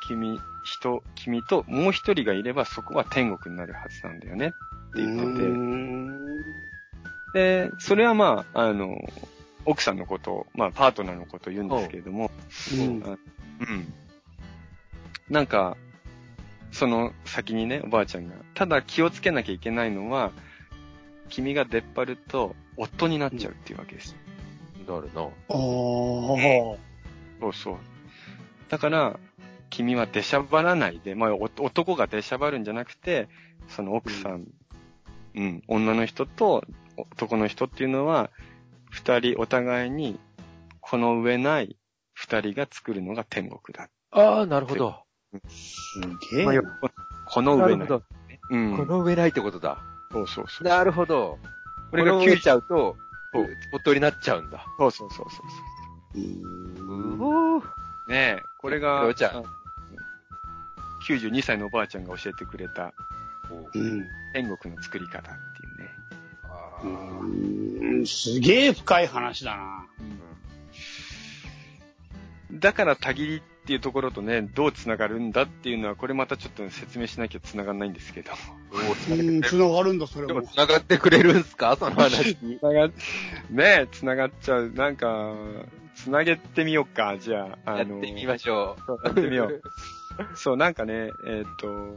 [0.00, 4.56] 君、人、君ともう一人がいればそこは天国になるはずなんだよねって
[4.96, 6.12] 言ってて、うん
[7.34, 8.96] で、それはまあ、あの、
[9.64, 12.30] 奥さんのことを、まあ、パートナーのことを言うんですけれども、
[12.72, 13.94] うんうん。
[15.30, 15.76] なんか、
[16.72, 20.32] その先にね、おばあちゃんが、ただ気をつけなきゃいけないのは、
[21.28, 24.16] 君が出っ張ると夫になっちゃうっていうわけです。
[24.86, 25.28] なるな。
[25.48, 26.78] おー。
[27.40, 27.76] そうそう。
[28.68, 29.20] だから、
[29.70, 33.28] 君は出しゃばらないで、まあ、お男が出しゃばるんじゃなくて、
[33.68, 34.46] その奥さん、
[35.34, 36.64] うん、女の人と
[36.96, 38.30] 男の人っていうのは、
[38.90, 40.18] 二人お互いに、
[40.80, 41.76] この上ない
[42.12, 43.88] 二人が作るのが天国だ。
[44.10, 45.02] ああ、なるほど。
[45.48, 46.00] す
[46.34, 46.90] げえまあ、
[47.26, 47.78] この上ない。
[47.78, 48.02] なるほど。
[48.50, 48.76] うん。
[48.76, 49.78] この上ないってことだ。
[50.10, 50.68] そうそうそう。
[50.68, 51.38] なるほど。
[51.90, 52.96] これがこれちゃうと、
[53.32, 54.66] そうおとりになっちゃうんだ。
[54.78, 55.42] そうそうそうそ
[56.14, 57.60] ううんうお。
[57.60, 57.64] ね
[58.08, 59.42] え、これが、おちゃんあ
[61.08, 62.92] 92歳のおばあちゃんが教えてくれた
[63.74, 65.90] うん天国の作り方っていうね。
[66.44, 69.86] あうーんすげえ深い話だな。
[72.52, 78.32] だから、たぎりっていうところとね、どう繋がるんだっていうのは、これまたちょっと説明しなきゃ繋がんないんですけど。
[78.74, 80.46] うん、げてくれる繋がるんだ、それでもも。
[80.48, 81.76] 繋がってくれるんすか？
[81.78, 82.34] その話。
[82.36, 82.92] 繋が、ね
[83.58, 84.70] え、繋がっちゃう。
[84.70, 85.32] なんか、
[85.94, 87.72] 繋げてみようか、じゃあ。
[87.74, 88.82] あやってみましょう。
[88.84, 89.62] そうやってみよう。
[90.34, 91.96] そう、なんかね、えっ、と、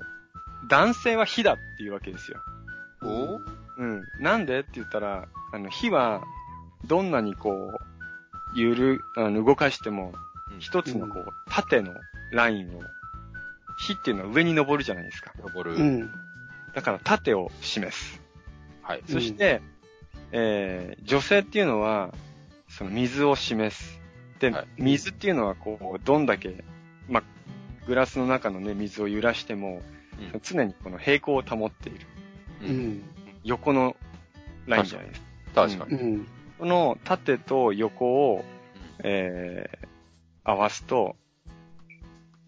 [0.68, 2.40] 男性は火だっていうわけですよ。
[3.04, 3.40] お？
[3.78, 4.04] うん。
[4.20, 6.22] なんでって言ったら、あの、火は、
[6.86, 7.78] どんなにこう、
[8.56, 10.14] ゆる、あの、動かしても、
[10.60, 11.94] 一つのこう、縦の
[12.32, 12.82] ラインを、
[13.78, 15.34] 火っていうのは上に登るじゃないですか。
[15.42, 15.78] 登る。
[15.78, 16.12] うん。
[16.74, 18.22] だから縦を示す。
[18.82, 19.04] はい。
[19.08, 19.62] そして、
[20.32, 22.14] えー女性っていうのは、
[22.70, 24.02] その水を示す。
[24.40, 26.64] で、はい水っていうのはこう、どんだけ、
[27.08, 27.24] まあ、
[27.88, 29.82] グラスの中のね、水を揺らしても、
[30.34, 32.08] うん常にこの平行を保っている。
[32.64, 32.66] う。
[32.66, 33.04] うんん。
[33.44, 33.96] 横の
[34.66, 35.28] ラインじゃないですか。
[35.54, 36.02] 確かに。
[36.02, 36.28] うん。
[36.58, 38.46] この縦と横を、
[39.04, 39.85] えー
[40.46, 41.16] 合わすと、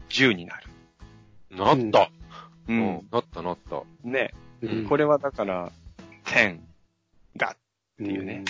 [0.09, 0.67] 10になる。
[1.51, 2.11] なった。
[2.69, 3.07] ううんん。。
[3.11, 3.83] なったなった。
[4.03, 4.33] ね。
[4.61, 5.71] うんこれはだから、
[6.25, 6.59] 10
[7.37, 7.55] が、
[7.97, 8.43] ていうね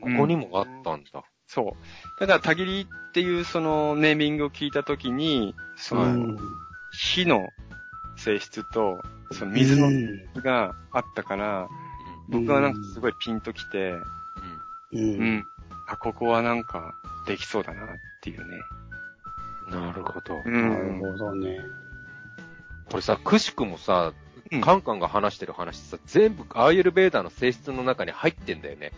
[0.00, 1.24] ここにもあったんだ。
[1.46, 2.20] そう。
[2.20, 6.38] だから、たぎりっていうそのネーミングを聞いたときに、その、うん。
[6.92, 7.48] 火の
[8.16, 9.02] 性質と、
[9.32, 11.68] その水のうんがあったから、
[12.28, 14.02] 僕はなんかすごいピンときて、う
[14.92, 14.98] う。
[14.98, 15.44] うんん。
[15.88, 16.94] あ、ここはなんか
[17.26, 17.88] できそうだなっ
[18.20, 18.56] ていうね。
[19.68, 19.70] ん。
[19.70, 20.34] なるほど。
[20.44, 20.98] うなるん。
[20.98, 21.58] ほどね。
[22.90, 24.12] これさ、くしくもさ
[24.52, 28.90] うん、カンカンが話してる話さ、全部アーユルベーダーの性質の中に入ってんだよね。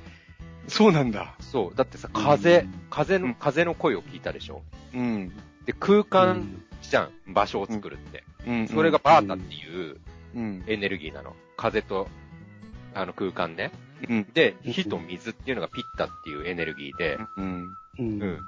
[0.66, 1.34] そうなんだ。
[1.40, 1.76] そう。
[1.76, 4.62] だってさ、風うん、風の、うん風の声を聞いたでしょ？
[4.94, 5.28] うん。
[5.66, 7.10] で、空間じゃん。
[7.34, 8.24] 場所を作るって。
[8.46, 8.68] うん。
[8.68, 9.98] それが、バータっていう
[10.34, 10.64] うん。
[10.66, 11.36] エネルギーなの。
[11.58, 12.08] 風と、
[12.94, 13.72] あの空間ね。
[14.08, 14.24] うん。
[14.32, 17.76] で、うん火と水っていうのがピッタっていうエネルギーで、うん。
[17.98, 18.40] うんうん。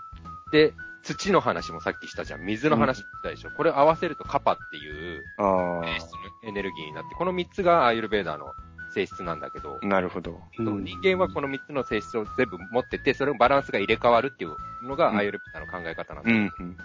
[0.55, 2.42] で、土の話もさっきしたじゃん。
[2.42, 3.50] 水の話したでしょ。
[3.50, 8.46] これ合わせるとカパっていうあ性質のエネルギーになって、この3つがアーユルベーダーの
[8.94, 9.86] 性質なんだけど、あ。
[9.86, 10.40] なるほど。
[10.61, 14.55] うん人間はこの3つの性質を全部持ってて、それのバランスが入れ替わるっていう
[14.86, 16.30] のがうんアーユルベーダーの考え方なんだ。
[16.30, 16.36] うん。
[16.36, 16.76] うん。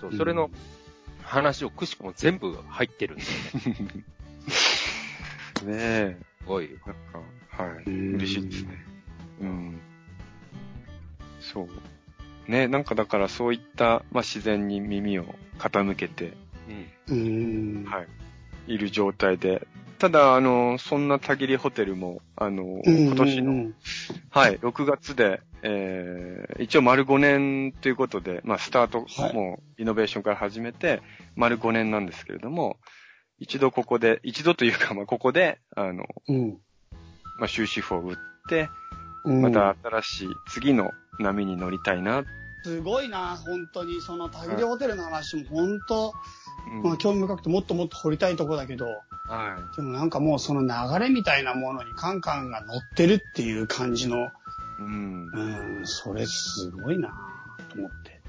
[0.00, 0.50] そう、それの
[1.22, 3.30] 話をくしくも全部入ってるんだよ
[3.76, 3.94] ね。
[5.64, 6.16] ねえ。
[6.42, 6.68] すごい。
[6.84, 7.84] なんか、はい。
[7.86, 8.84] うん嬉しいですね。
[9.42, 9.80] うん。
[11.40, 11.68] そう。
[12.48, 15.26] ね、なんかだからそういった、まあ、自然に耳を
[15.58, 16.32] 傾けて、
[17.08, 17.16] うん。
[17.16, 17.84] うん。
[17.84, 18.08] はい。
[18.66, 19.66] いる状態で。
[19.98, 23.70] ただ、あの、そんなたぎりホテルも、あの、うん今年の、
[24.30, 31.02] はい、6月で、えー、一応丸5年ということで、まあ、スタート、はいもう、イノベーションから始めて、
[31.36, 32.78] 丸5年なんですけれども、
[33.38, 36.58] 一度ここで、一度というか、まあ、ここで、あの、うん。
[37.38, 38.16] まあ、終止符を打っ
[38.48, 38.68] て、
[39.24, 42.24] うんまた新しい次の波に乗りたいな。
[42.62, 44.00] すごいな、本当に。
[44.00, 46.12] その、タギリホテルの話も本当、
[46.72, 48.86] うんまあ、興味深くてもっともっと掘りたいとこだけど、
[49.26, 54.30] はでもなんかもうその流れみたいなものにカンカンが乗ってるっていう感じの、い。
[54.78, 55.30] うん。
[55.32, 57.08] うん、それすごいな
[57.68, 58.20] と思って。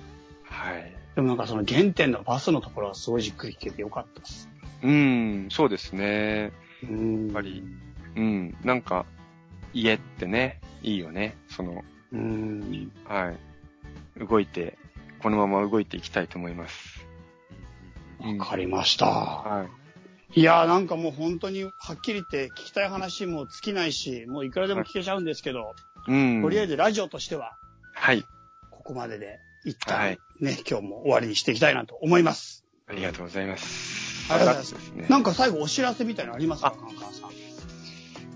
[0.43, 0.95] はい。
[1.15, 4.49] でもなんかその原点のバスのところはすごいじっくり聞けてよかったです。
[4.81, 6.51] うん、そうですね。
[6.83, 7.25] うん。
[7.27, 7.63] やっぱり。
[8.15, 8.57] うん。
[8.63, 9.05] なんか、
[9.73, 11.35] 家ってね、いいよね。
[11.47, 12.91] その、うん。
[13.05, 13.33] は
[14.19, 14.25] い。
[14.25, 14.77] 動いて、
[15.21, 17.05] このまま動いていきたいと思います。
[18.19, 19.07] わかりました。
[19.07, 19.67] は
[20.35, 20.39] い。
[20.39, 25.75] いやーなんかもう本当にはっきり言って聞きたい話も尽きないし、もういくらでも聞けちゃうんですけど、
[26.07, 26.41] うん。
[26.41, 27.51] とりあえずラジオとしては
[27.93, 28.23] はい。
[28.71, 32.65] ここまでで一はい旦ね、今日も終わりにしていきたいなと思います。
[32.87, 34.31] ありがとうございます。
[34.31, 35.05] ありがとうございますね。
[35.09, 36.73] なんか最後お知らせみたいなのありますか？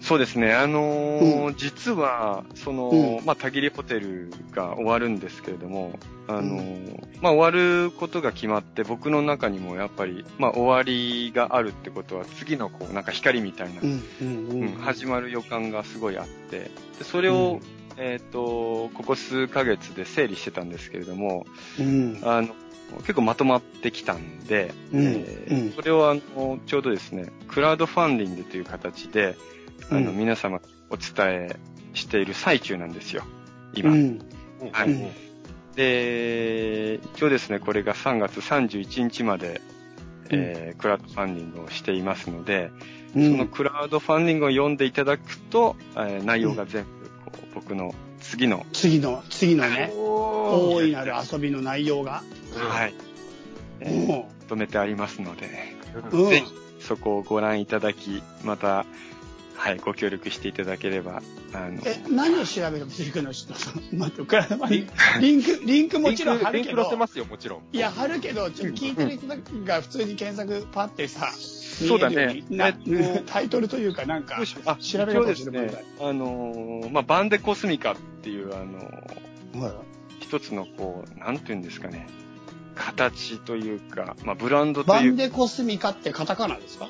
[0.07, 0.53] そうですね。
[0.53, 14.61] あのー実は、その、うんまあ、たぎりホテルが終わるんですけれども、あのーまあ、終わることが決まって、僕の中にもやっぱり、まあ、終わりがあるってことは、次のこう、なんか光みたいな、うん、うん、うん。
[14.61, 17.59] うん始まる予感がすごいあって、でそれを、
[17.97, 21.45] えっ、と、ここ数ヶ月で整理してたんですけれども、
[21.77, 22.19] うん。
[22.23, 22.55] あの、
[22.99, 29.35] 結構まとまってきたんで、うんえーうんそれをあの、ちょうどですね、クラウドファンディングという形で、
[29.89, 30.59] あの、うん皆様
[30.89, 31.55] お伝え
[31.93, 33.23] している最中なんですよ、
[33.73, 33.91] 今。
[33.91, 34.19] うん。
[34.71, 34.89] はい。
[34.89, 35.07] うん。
[35.75, 39.61] で、一応ですね、これが3月31日まで、
[40.29, 42.71] えークラウドファンディングをしていますので、
[43.15, 43.31] うん。
[43.31, 46.89] そのクラウドファンディングを読んでいただくと、えー内容が全部
[47.31, 52.23] こう僕の次の、次の、次のね、お大いなる遊びの内容が。
[52.55, 52.93] はい、
[53.79, 55.49] えーもまとめてありますので、
[56.11, 56.29] う、うん。
[56.29, 58.85] ぜひそこをご覧いただき、また、
[59.57, 64.87] はい、ご協力していただければ、あの、え、何を調べれば出てくるのちょっと、 待って、
[65.19, 66.69] リンク、リンクもちろん貼るけど。
[66.69, 67.61] リンク載せ、ますよ、もちろん。
[67.73, 69.27] いや、貼るけど、ちょっと聞いてる人
[69.65, 72.43] が普通に検索パってさ、そうだね。
[73.25, 79.73] タイトルというかなんか、あ、調べれば一応ですね、あのーまあ、バンデコスミカっていう、あのーはい。
[80.19, 82.07] 一つのこう、なんていうんですかね、
[82.75, 86.89] 形というか、まあ、ブランドとバンいうデコスミカってカタカナですか？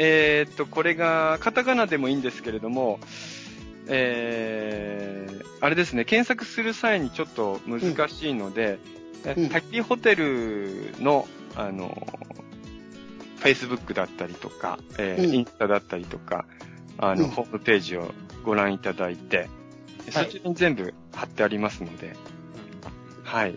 [0.00, 3.00] えーっと、これが、カタカナでもいいんですけれども、
[3.88, 8.78] えー、あれですね、検索する際にちょっと難しいので、
[9.24, 9.48] えうん。
[9.48, 11.26] 滝ホテルの、
[11.56, 12.06] あの、
[13.40, 15.34] Facebook だったりとか、えーうん。
[15.34, 16.44] インスタだったりとか、
[16.98, 17.30] あの、うん。
[17.30, 19.48] ホームページをご覧いただいて、
[20.10, 22.14] そちらに全部貼ってありますので、
[23.24, 23.56] はい。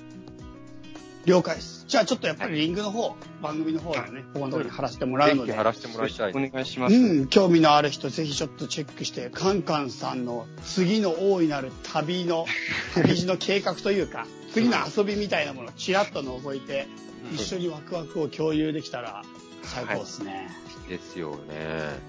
[1.25, 1.85] 了解です。
[1.87, 6.33] じゃあちょっとやっぱりリンクの方、番組の方のね、ここのところに貼らせてもらうのでぜひ貼、らせてもらいたいお。
[6.33, 6.95] 願いします。
[6.95, 12.45] うん、興味のある人、ぜひちょっとチェックして、カンカンさんの次の大いなる旅の、
[12.95, 16.87] 旅路の計画というか、次の遊びみたいなものをちらっと覗いて、
[17.31, 19.23] 一緒にワクワクを共有できたら
[19.63, 20.49] 最高ですね。
[20.89, 21.99] ですよね。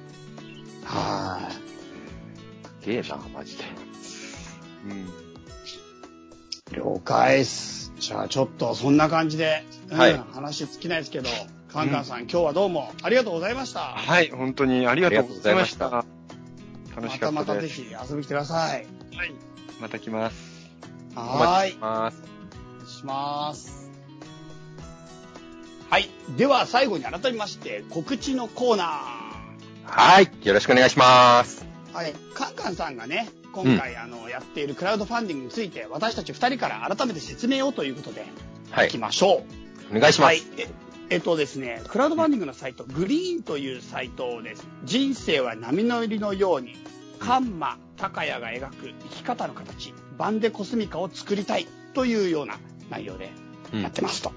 [0.84, 2.82] はい。
[2.82, 3.64] すげえな、マジで。
[4.86, 5.22] うん。
[6.72, 7.81] 了解です。
[8.02, 11.30] じゃあちょっとそんな感じで、うんはい話尽きないですけど、
[11.72, 13.78] カンカンさん、今日はどうもありがとうございました。
[13.80, 16.04] はい、本当にありがとうございました。
[16.96, 17.76] 楽ましかたまったです。
[17.76, 18.86] たぜひ遊びに来てください。
[19.16, 19.32] はい。
[19.80, 20.36] また来ます。
[21.14, 21.76] おはーいし。
[21.78, 22.22] ます。
[22.98, 23.90] します。
[25.88, 26.10] はい。
[26.36, 28.88] では最後に改めまして、告知のコーナー。
[29.84, 30.28] はい。
[30.42, 31.64] よろしくお願いします。
[31.92, 32.12] はい。
[32.34, 38.26] カンカンさんがね、今回、あの、やっているクラウドファンディングについて、私たち二人から改めて説明をということで、
[38.70, 38.98] はいいき。
[38.98, 39.44] ましょ
[39.92, 39.96] う。
[39.96, 40.30] お願いします。
[40.30, 40.42] はい。
[40.56, 40.68] え
[41.10, 44.66] えっとですね、クラウドファンディングのサイト、グリーンというサイトです。
[44.84, 46.74] 人生は波の入りのように、
[47.18, 53.30] カンマ、タカヤが描く生き方の形、バンデコスミカを作りたいというような内容で
[53.74, 54.32] うんやってますと。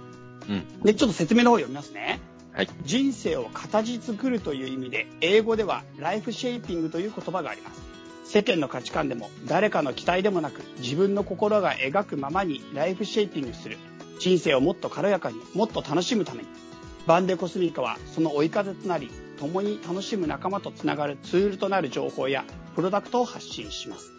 [0.50, 0.82] うん。
[0.82, 2.20] で、ちょっと説明の方を読みますね。
[2.52, 2.70] はい。
[2.84, 7.82] 人生を形作るという意味で、英語ではライフシェイピングという言葉があります。
[8.26, 13.78] 世間の価値観でも誰かの期待でもなく自分の心が描くままにライフシェイピングする
[14.20, 16.50] 人生をもっと軽やかにもっと楽しむために
[17.06, 22.44] バンデコスミカはその追い風となり共に楽しむ仲間とつながるツールとなる情報や
[22.76, 24.12] プロダクトを発信します。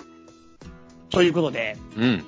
[1.10, 2.24] ということで、うん。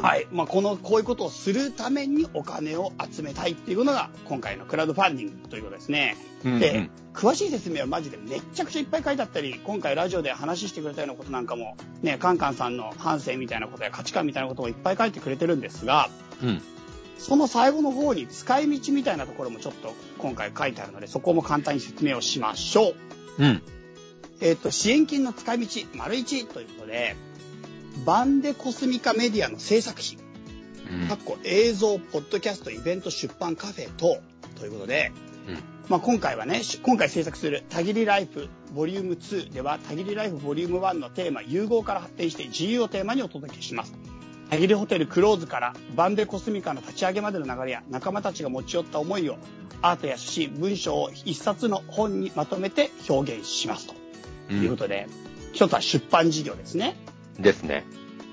[0.00, 0.26] はい。
[0.30, 6.16] まあ、この、こういうことをするためにお金を集めたいっていうのが、今回のクラウドファンディングということですね。
[6.44, 16.62] うんで、うん詳しい説明はマジでめっちゃくちゃいっぱい書いてあったり、今回ラジオで話してくれたようなことなんかも、ね、カンカンさんの反省みたいなことや価値観みたいなことをいっぱい書いてくれてるんですが、うん。
[17.18, 22.90] その最後の方に使い道みたいなところもちょっと今回書いてあるので、そこも簡単に説明をしましょ
[23.38, 23.44] う。
[23.44, 23.62] うん。
[24.40, 27.16] えっ、と、支援金の使い道、丸1ということで、
[28.04, 30.18] バンデコスミカメディアの制作費、
[31.02, 34.18] うんかっこ映像、ポッドキャスト、イベント、出版、カフェ等
[34.58, 35.12] ということで、
[35.46, 43.94] うんまあ、今回はね、し今回制作するたぎりライフボリューム2では、たぎりライフボリューム1のテーマ、融合から発展して自由をテーマにお届けします。
[44.50, 49.36] たぎりホテルクローズからバンデコスミカの立ち上げまでの流れや仲間たちが持ち寄った思いを
[49.82, 55.06] アートや写真、文章を一冊の本にまとめて表現しますということで、
[55.52, 56.96] 一つは出版事業ですね。
[57.38, 57.84] ですね。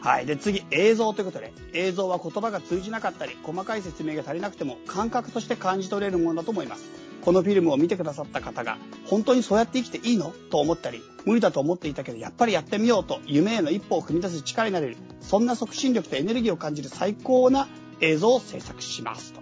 [0.01, 0.25] はい。
[0.25, 6.83] で、次、映像ということで、映像は言葉が通じなかったり、細かい説明が足りなくても、感覚として感じ取れるものだと思います。
[7.23, 10.31] このフィルムを見てくださった方が、本当にそうやって生きていいの？
[10.51, 17.67] と思ったり、無理だと思っていたけど、やっぱりやってみようと、夢への一歩を踏み出す力になれる、そんな促進力とエネルギーを感じる最高な
[17.99, 19.41] 映像を制作しますと。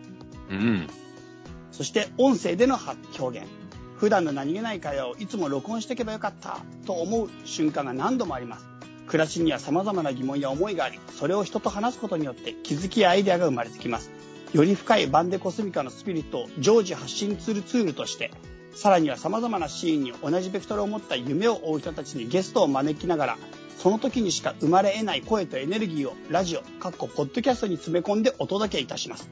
[0.51, 0.87] うん。
[1.71, 3.49] そして音声での発表現。
[3.97, 8.65] 普段の何気ない会話をいつも録音していけばよかったと思う瞬間が何度もあります。
[9.07, 14.11] 暮らしには様々な疑問や思いがあり、それを人と話すことによって気づきやアイデアが生まれてきます。
[14.53, 18.31] より深いバンデコスミカのスピリットを常時発信するツールとして、
[18.75, 23.37] さらには様々なシーンに同じベクトルを持った夢を追う人たちにゲストを招きながら、
[23.77, 29.29] その時にしか生まれ得ない声とエネルギーをラジオ、かっこポッドキャストに詰め込んでお届けいたします。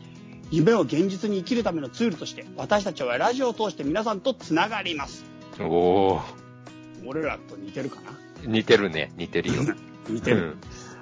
[0.51, 5.23] 夢を現実に生きるためのツールとして、私たちはラジオを通して皆さんとつながります。
[5.59, 6.21] おー。
[7.05, 8.11] 俺らと似てるかな？
[8.45, 9.11] 似てるね。
[9.17, 9.75] 似てるよ。
[10.09, 10.37] 似てる。
[10.37, 10.39] う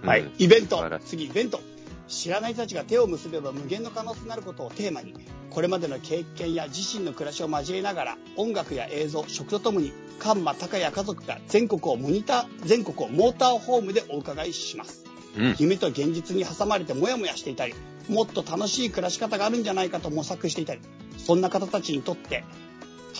[0.06, 0.32] んはいうん。
[0.38, 1.60] イベント次、イベント。
[2.08, 5.14] 知らない人たちが手を結べば無限の可能性になることをテーマに、
[5.52, 15.04] これまでの経験や自身の暮らしを交えながら、音楽や映像、食とともに、カンマ、タカヤ家族が全国をモニター、全国をモーターホームでお伺いします。
[15.38, 15.56] うん。
[15.60, 17.76] 夢と現実に挟まれてモヤモヤしていたり、
[18.08, 20.82] もっと楽しい暮らし方があるんじゃないかと模索していたり、
[21.18, 22.44] そんな方たちにとって、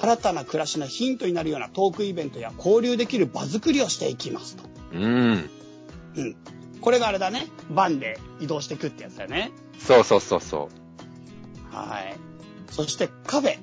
[0.02, 4.64] 新たな暮らしのヒントになるようなトークイベントや交流できる場作りをしていきますと。
[4.94, 5.50] うん。
[6.16, 6.36] うん。
[6.80, 7.48] これがあれだね。
[7.70, 9.52] バンで移動していくってやつだよね。
[9.78, 10.70] そうそうそうそ
[11.70, 12.16] はい。
[12.72, 13.58] そしてカフェ。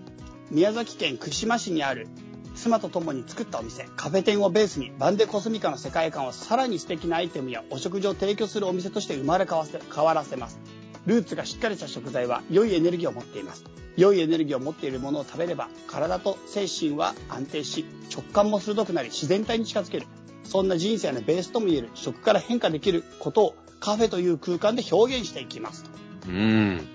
[0.50, 2.06] 宮崎県串間市にある
[2.54, 9.58] 妻と共に作ったお店、カフェ店をベースにバンデコスミカの世界観をさらに素敵なアイテムやお食事を提供するお店として生まれ変
[10.04, 10.58] わらせます。
[11.06, 13.64] ルーツがしっかりした食材は良いエネルギーを持っています。
[13.96, 20.06] 良いエネルギーを持っているものを食べれば体と精神は安定し直感も鋭くなり自然体に近づける。
[20.44, 25.84] そんな人生のベースとも言える食から変化できることをカフェという空間で表現していきます。
[26.28, 26.86] うん。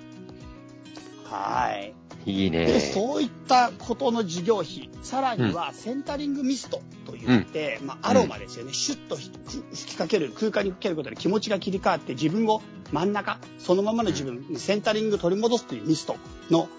[1.26, 2.01] はい。
[2.26, 2.66] いいね。
[2.66, 8.74] で、そういったことの事業費、さらにはセンタリングミストといって、まあ、アロマですよね。
[8.74, 9.32] シュッとひ
[9.74, 12.62] 吹きかける、空間にかけることで気持ちが切り替わって自分を
[12.92, 16.18] 真ん中、そのままの自分にセンタリング取り戻すというミスト
[16.50, 16.70] の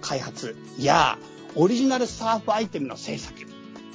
[0.00, 1.18] 開発や、
[1.54, 3.34] オリジナルサーフアイテムの制作。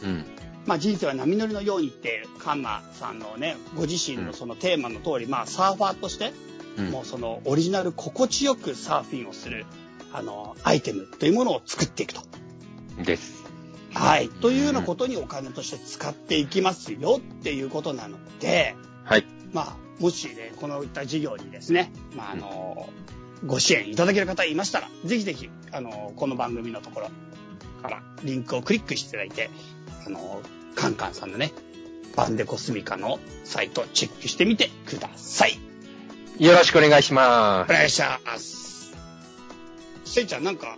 [0.04, 0.26] うん。
[0.66, 6.48] まあ、人生は波乗りのようにって、カンマさんのね、ご自身のそのテーマの通り、まあ、サーファーとして、うん
[6.92, 9.66] もうそのオリジナル心地よくサーフィンをする、
[10.14, 12.22] あの、アイテムというものを作っていくと。
[13.04, 13.46] です。
[13.94, 14.30] はい。
[14.30, 19.26] というようなことにお金として使っていきますよっていうことなので、はい。
[19.54, 22.90] まあ、もしね、このいった事業にですね、まあ、あの、
[23.46, 27.10] ご支援いただける方いましたら、ぜひぜひ、あの、この番組のところ
[27.82, 29.50] からリンクをクリックしていただいて、
[30.06, 30.42] あの、
[30.76, 31.54] カンカンさんのね、
[32.16, 35.60] バンデコスミカのサイトチェックしてみてください。
[36.40, 38.67] よろしくお願いしまお願いします。
[40.08, 40.78] せいちゃん、なんか、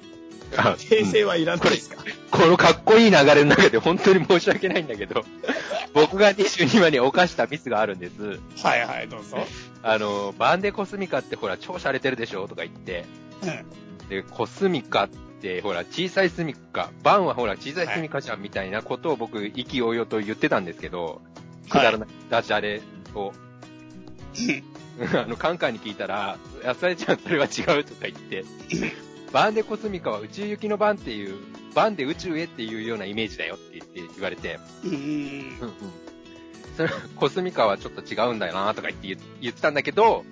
[0.51, 5.23] 訂正はいらないですか、このかっこいい流れの中で本当に申し訳ないんだけど、
[5.93, 8.39] 僕が22話に犯したミスがあるんです。
[8.63, 9.37] はいはい、どうぞ。
[9.83, 13.05] あの、バンデコスミカってほら超洒落てるでしょとか言って、
[13.43, 14.09] うん。
[14.09, 21.21] で、コスミカってほら小さいスミカ、バンはほら小さいスミカじゃんみたいなことを僕意気揚々と言ってたんですけど、
[21.69, 22.09] くだらない。
[22.29, 22.81] ダジャレ
[23.15, 23.31] を、
[25.13, 28.43] あの、カンカンに聞いたら、やさえちゃんそれは違うとか言って、
[29.31, 31.37] バンデコスミカは宇宙行きのバンっていう、
[31.75, 34.91] バンで宇宙へっていうようなイメージだよって言って言われて、うん。
[34.91, 35.73] うん。
[36.75, 40.25] それ、コスミカはちょっと違うんだよなとか言って言言ってたんだけど、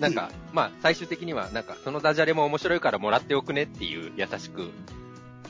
[0.00, 4.70] なんか、まあ、最終的には、なんか、そのダジャレも面白いからもらっておくねっていう優しく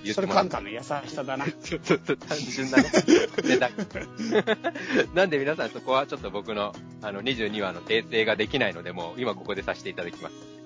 [0.03, 1.47] 言っそれてもンカンの優しさだな。
[1.47, 2.91] そうそうそう、単純なね。
[5.15, 10.62] なんで皆さんそこはちょっと僕の、あの、22話の訂正ができないので、もう今ここでさせていただきます。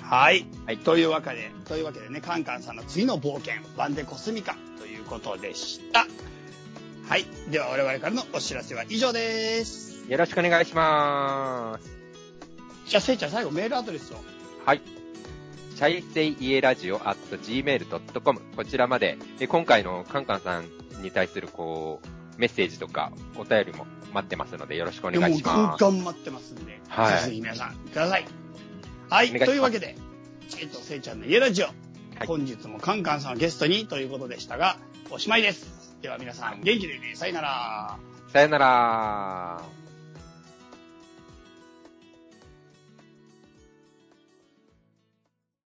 [0.00, 0.46] はい。
[0.66, 6.06] はいというわけで、というわけでね、カンカンさんの次の冒険、バンデコスミカということでした。
[7.08, 7.26] はい。
[7.50, 10.04] では我々からのお知らせは以上です。
[10.08, 11.90] よろしくお願いします。
[12.86, 14.16] じゃあ、せいちゃん最後メールアドレスを。
[14.64, 14.80] はい。
[15.76, 20.64] チャイセイイエラジオ at gmail.com こちらまで、え今回のカンカンさん
[21.02, 25.84] に対するこう、メッセージとかお便りも待ってますのでよろしくお願いしでもうガンます。
[25.84, 28.41] ガン待ってますんで、はいぜひ皆さんください。
[29.12, 29.28] はい。
[29.28, 29.94] というわけで、
[30.48, 31.70] チェイとせいちゃんの家ラジオ、い
[32.26, 34.78] 本日もカンカンさんをゲストにということでしたが、
[35.10, 35.94] おしまいです。
[36.00, 37.98] では皆さん元気でね、さよなら。
[38.32, 39.81] さよなら。